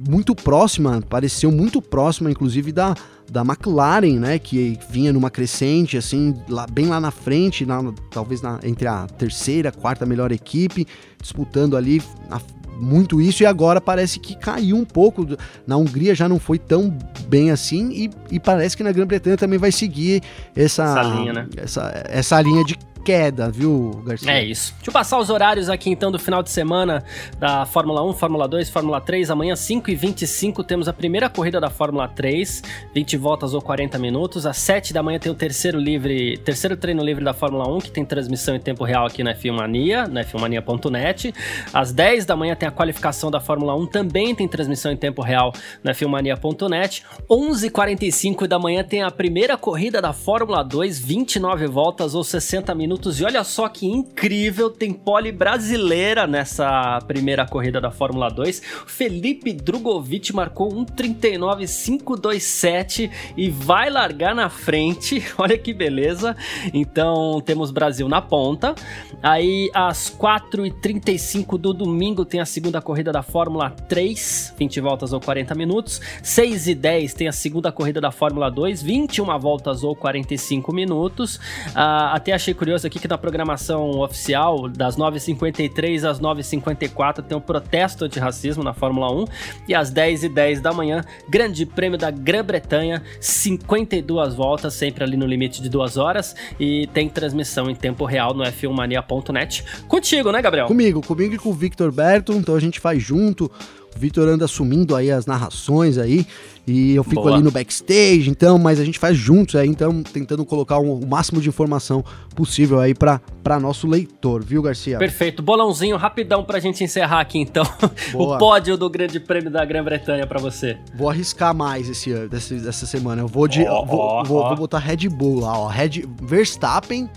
muito 0.09 0.35
próxima, 0.35 1.03
pareceu 1.09 1.51
muito 1.51 1.81
próxima 1.81 2.31
inclusive 2.31 2.73
da 2.73 2.95
da 3.31 3.41
McLaren, 3.41 4.21
né, 4.21 4.39
que 4.39 4.79
vinha 4.91 5.11
numa 5.11 5.31
crescente, 5.31 5.97
assim, 5.97 6.37
lá, 6.51 6.67
bem 6.71 6.87
lá 6.89 7.01
na 7.01 7.11
frente, 7.11 7.65
na, 7.65 7.83
talvez 8.11 8.43
na, 8.43 8.61
entre 8.63 8.87
a 8.87 9.07
terceira, 9.07 9.73
quarta 9.73 10.05
melhor 10.05 10.31
equipe, 10.33 10.87
disputando 11.19 11.75
ali 11.75 12.03
a, 12.31 12.39
muito 12.79 13.23
isso, 13.23 13.43
e 13.43 13.47
agora 13.47 13.81
parece 13.81 14.21
que 14.21 14.37
caiu 14.37 14.77
um 14.77 14.85
pouco. 14.85 15.27
Na 15.67 15.77
Hungria 15.77 16.15
já 16.15 16.29
não 16.29 16.39
foi 16.39 16.59
tão 16.59 16.95
bem 17.27 17.51
assim, 17.51 17.91
e, 17.93 18.11
e 18.33 18.41
parece 18.41 18.77
que 18.77 18.83
na 18.83 18.93
Grã-Bretanha 18.93 19.39
também 19.39 19.59
vai 19.59 19.73
seguir 19.73 20.23
essa, 20.55 20.83
essa 20.83 21.03
linha, 21.03 21.33
né? 21.33 21.49
Essa, 21.57 22.05
essa 22.11 22.43
linha 22.43 22.65
de 22.65 22.77
queda, 23.05 23.51
viu, 23.51 24.03
Garcia? 24.05 24.31
É 24.31 24.45
isso. 24.45 24.73
Deixa 24.77 24.91
eu 24.91 24.93
passar 24.93 25.19
os 25.19 25.29
horários 25.29 25.69
aqui 25.69 25.91
então 25.91 26.11
do 26.11 26.19
final 26.19 26.43
de 26.43 26.51
semana 26.51 27.05
da 27.39 27.67
Fórmula 27.67 28.03
1, 28.05 28.13
Fórmula 28.15 28.47
2, 28.47 28.71
Fórmula 28.71 29.01
3. 29.01 29.31
Amanhã, 29.31 29.57
5 29.57 29.91
e 29.91 29.95
25 29.95 30.63
temos 30.63 30.89
a 30.89 30.93
primeira 30.93 31.29
corrida 31.29 31.61
da 31.61 31.69
Fórmula 31.69 32.09
3, 32.09 32.63
20 32.95 33.17
voltas 33.17 33.55
ou 33.55 33.61
40 33.61 33.99
minutos. 33.99 34.47
Às 34.47 34.59
7 34.59 34.93
da 34.93 35.03
manhã 35.03 35.19
tem 35.19 35.31
o 35.31 35.35
terceiro 35.35 35.79
livre, 35.79 36.39
terceiro 36.39 36.77
treino 36.77 37.03
livre 37.03 37.25
da 37.25 37.35
Fórmula 37.35 37.69
1, 37.69 37.81
que 37.81 37.91
tem 37.91 38.05
transmissão 38.05 38.55
em 38.55 38.61
tempo 38.61 38.85
real 38.85 39.07
aqui 39.07 39.23
na 39.25 39.35
F1 39.35 39.53
Mania, 39.53 40.07
na 40.07 40.25
f1mania.net. 40.25 41.35
Às 41.73 41.93
10 41.93 42.25
da 42.25 42.37
manhã 42.37 42.55
tem 42.55 42.69
a 42.69 42.73
qualificação 42.73 43.31
da 43.31 43.41
Fórmula 43.41 43.75
1, 43.77 43.87
também 43.87 44.35
tem 44.35 44.47
transmissão 44.47 44.93
em 44.93 44.97
tempo 44.97 45.23
real 45.23 45.53
na 45.83 45.93
f1mania.net. 45.93 47.05
11h45 47.29 48.47
da 48.47 48.59
manhã 48.59 48.85
tem 48.85 49.03
a 49.03 49.11
primeira 49.11 49.57
corrida 49.57 50.01
da 50.01 50.13
Fórmula 50.13 50.63
2, 50.63 50.99
29 51.01 51.67
voltas 51.67 52.15
ou 52.15 52.23
60 52.23 52.75
minutos 52.75 52.92
minutos. 52.93 53.21
E 53.21 53.25
olha 53.25 53.43
só 53.43 53.67
que 53.69 53.87
incrível, 53.87 54.71
tem 54.71 54.93
pole 54.93 55.33
brasileira 55.33 56.27
nessa 56.27 56.99
primeira 57.07 57.47
corrida 57.47 57.81
da 57.81 57.91
Fórmula 57.91 58.29
2. 58.29 58.61
Felipe 58.87 59.55
Drogovic 59.55 60.35
marcou 60.35 60.71
1:39.527 60.73 63.11
e 63.37 63.51
vai 63.51 63.91
largar 63.91 64.35
na 64.35 64.49
frente. 64.51 65.23
Olha 65.39 65.57
que 65.57 65.73
beleza. 65.73 66.37
Então 66.75 67.41
temos 67.41 67.71
Brasil 67.71 68.09
na 68.09 68.21
ponta. 68.21 68.75
Aí 69.23 69.71
às 69.73 70.11
4h35 70.11 71.57
do 71.59 71.73
domingo 71.73 72.25
tem 72.25 72.41
a 72.41 72.47
segunda 72.47 72.83
corrida 72.83 73.13
da 73.13 73.23
Fórmula 73.23 73.71
3, 73.71 74.55
20 74.59 74.81
voltas 74.81 75.13
ou 75.13 75.21
40 75.21 75.55
minutos. 75.55 76.01
6h10 76.23 77.13
tem 77.15 77.29
a 77.29 77.33
segunda 77.33 77.71
corrida 77.73 78.01
da 78.01 78.11
Fórmula 78.11 78.51
2, 78.51 78.83
21 78.83 79.39
voltas 79.39 79.85
ou 79.85 79.95
45 79.97 80.75
minutos. 80.75 81.37
Uh, 81.37 82.11
até 82.13 82.33
achei 82.33 82.53
curioso 82.53 82.82
aqui 82.87 82.99
que 82.99 83.09
na 83.09 83.19
programação 83.19 84.01
oficial, 84.01 84.69
das 84.69 84.97
9h53 84.97 86.09
às 86.09 86.21
9h54, 86.21 87.23
tem 87.23 87.37
um 87.37 87.41
protesto 87.41 88.05
antirracismo 88.05 88.63
na 88.63 88.73
Fórmula 88.73 89.13
1. 89.13 89.25
E 89.69 89.75
às 89.75 89.93
10h10 89.93 90.61
da 90.61 90.73
manhã, 90.73 91.05
Grande 91.29 91.67
Prêmio 91.67 91.99
da 91.99 92.11
Grã-Bretanha, 92.11 93.03
52 93.21 94.35
voltas, 94.35 94.75
sempre 94.75 95.05
ali 95.05 95.17
no 95.17 95.27
limite 95.27 95.63
de 95.63 95.69
duas 95.69 95.97
horas. 95.97 96.35
E 96.59 96.87
tem 96.89 97.09
transmissão 97.09 97.71
em 97.71 97.75
tempo 97.75 98.05
real 98.05 98.35
no 98.35 98.45
f1mania.net. 98.45 99.65
Contigo, 99.89 100.33
né, 100.33 100.43
Gabriel? 100.43 100.67
Comigo, 100.67 101.01
comigo 101.07 101.35
e 101.35 101.39
com 101.39 101.51
o 101.51 101.55
Victor 101.55 101.93
Berto. 101.93 102.33
Então 102.33 102.55
a 102.55 102.61
gente 102.61 102.81
faz 102.81 103.03
junto. 103.03 103.51
O 103.95 103.99
Vitor 103.99 104.27
anda 104.29 104.47
assumindo 104.47 104.97
aí 104.97 105.11
as 105.11 105.27
narrações 105.27 105.99
aí. 105.99 106.27
E 106.67 106.95
eu 106.95 107.03
fico 107.03 107.23
Boa. 107.23 107.35
ali 107.35 107.43
no 107.43 107.51
backstage, 107.51 108.31
então, 108.31 108.57
mas 108.57 108.79
a 108.79 108.85
gente 108.85 108.97
faz 108.97 109.17
juntos 109.17 109.57
aí, 109.57 109.69
então, 109.69 110.01
tentando 110.03 110.45
colocar 110.45 110.79
o, 110.79 111.01
o 111.01 111.07
máximo 111.07 111.41
de 111.41 111.49
informação 111.49 112.05
possível 112.37 112.79
aí 112.79 112.95
para 112.95 113.21
nosso 113.61 113.89
leitor, 113.89 114.45
viu, 114.45 114.63
Garcia? 114.63 114.97
Perfeito. 114.97 115.43
Bolãozinho 115.43 115.97
rapidão 115.97 116.45
pra 116.45 116.61
gente 116.61 116.85
encerrar 116.85 117.21
aqui, 117.21 117.39
então. 117.39 117.65
o 118.15 118.39
pódio 118.39 118.77
do 118.77 118.89
Grande 118.89 119.19
Prêmio 119.19 119.51
da 119.51 119.65
Grã-Bretanha 119.65 120.25
para 120.25 120.41
você. 120.41 120.79
Vou 120.95 121.11
arriscar 121.11 121.53
mais 121.53 121.89
esse 121.89 122.15
dessa, 122.29 122.55
dessa 122.55 122.87
semana. 122.87 123.23
Eu 123.23 123.29
vou 123.29 123.49
de. 123.49 123.63
Oh, 123.63 123.85
vou, 123.85 124.01
oh, 124.01 124.25
vou, 124.25 124.43
oh. 124.43 124.49
vou 124.49 124.57
botar 124.57 124.79
Red 124.79 125.09
Bull 125.09 125.41
lá, 125.41 125.59
ó. 125.59 125.67
Red, 125.67 126.05
Verstappen. 126.23 127.11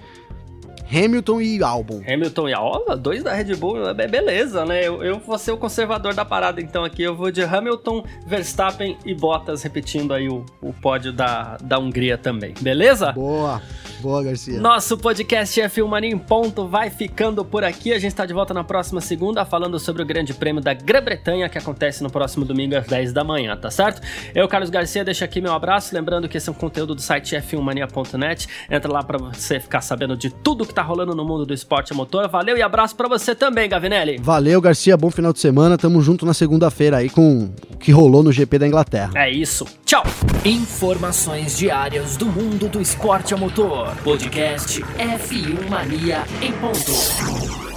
Hamilton 0.92 1.42
e 1.42 1.64
Albon. 1.64 2.02
Hamilton 2.08 2.50
e 2.50 2.54
Albon, 2.54 2.98
dois 2.98 3.24
da 3.24 3.34
Red 3.34 3.56
Bull, 3.56 3.90
é 3.90 4.08
beleza, 4.08 4.66
né? 4.66 4.88
Eu, 4.88 5.04
eu 5.04 5.20
vou 5.20 5.38
ser 5.38 5.52
o 5.52 5.58
conservador 5.58 6.14
da 6.14 6.24
parada, 6.24 6.62
então 6.62 6.84
aqui 6.84 7.02
eu 7.02 7.16
vou 7.16 7.32
de 7.32 7.42
Hamilton, 7.42 8.04
Verstappen 8.26 8.98
e 9.06 9.14
Bottas, 9.14 9.64
repetindo 9.64 10.14
aí 10.14 10.30
o, 10.30 10.46
o 10.62 10.72
pódio 10.74 11.12
da, 11.12 11.58
da 11.62 11.80
Hungria 11.80 12.18
também, 12.18 12.54
beleza? 12.62 13.12
Boa, 13.12 13.62
boa, 14.02 14.24
Garcia. 14.24 14.60
Nosso 14.60 14.98
podcast 14.98 15.60
F1 15.60 15.88
Mania 15.88 16.12
em 16.12 16.18
Ponto 16.18 16.68
vai 16.68 16.90
ficando 16.90 17.44
por 17.44 17.64
aqui. 17.64 17.92
A 17.92 18.00
gente 18.00 18.12
está 18.12 18.26
de 18.26 18.34
volta 18.34 18.54
na 18.54 18.64
próxima 18.64 19.02
segunda 19.02 19.44
falando 19.46 19.80
sobre 19.80 20.04
o 20.04 20.06
Grande 20.06 20.34
Prêmio 20.34 20.62
da 20.62 20.74
Grã-Bretanha 20.74 21.50
que 21.50 21.58
acontece 21.58 22.04
no 22.04 22.10
próximo 22.10 22.46
domingo 22.46 22.76
às 22.76 22.86
10 22.86 23.12
da 23.12 23.24
manhã, 23.24 23.56
tá 23.58 23.72
certo? 23.72 24.02
Eu, 24.34 24.48
Carlos 24.48 24.70
Garcia, 24.70 25.04
deixo 25.04 25.24
aqui 25.24 25.42
meu 25.42 25.54
abraço. 25.54 25.96
Lembrando 25.96 26.30
que 26.30 26.38
esse 26.38 26.48
é 26.48 26.52
um 26.52 26.56
conteúdo 26.56 26.94
do 26.94 27.02
site 27.02 27.36
f1mania.net. 27.36 28.48
Entra 28.70 28.92
lá 28.92 29.04
para 29.04 29.18
você 29.18 29.60
ficar 29.60 29.82
sabendo 29.82 30.16
de 30.16 30.30
tudo 30.30 30.66
que 30.66 30.75
tá 30.76 30.82
rolando 30.82 31.16
no 31.16 31.26
mundo 31.26 31.46
do 31.46 31.54
esporte 31.54 31.94
a 31.94 31.96
motor. 31.96 32.28
Valeu 32.28 32.58
e 32.58 32.62
abraço 32.62 32.96
para 32.96 33.08
você 33.08 33.34
também, 33.34 33.70
Gavinelli. 33.70 34.18
Valeu, 34.18 34.60
Garcia. 34.62 34.98
Bom 34.98 35.10
final 35.10 35.32
de 35.34 35.40
semana. 35.40 35.78
Tamo 35.78 36.02
junto 36.02 36.26
na 36.26 36.34
segunda-feira 36.34 36.98
aí 36.98 37.10
com 37.10 37.46
o 37.46 37.78
que 37.78 37.92
rolou 37.92 38.22
no 38.24 38.32
GP 38.32 38.60
da 38.60 38.68
Inglaterra. 38.68 39.12
É 39.16 39.30
isso. 39.30 39.66
Tchau. 39.86 40.04
Informações 40.44 41.58
diárias 41.58 42.18
do 42.18 42.26
mundo 42.26 42.68
do 42.68 42.82
esporte 42.82 43.34
a 43.34 43.38
motor. 43.38 43.96
Podcast 44.04 44.82
F1 44.82 45.70
Mania 45.70 46.24
em 46.42 46.52
ponto. 46.54 47.75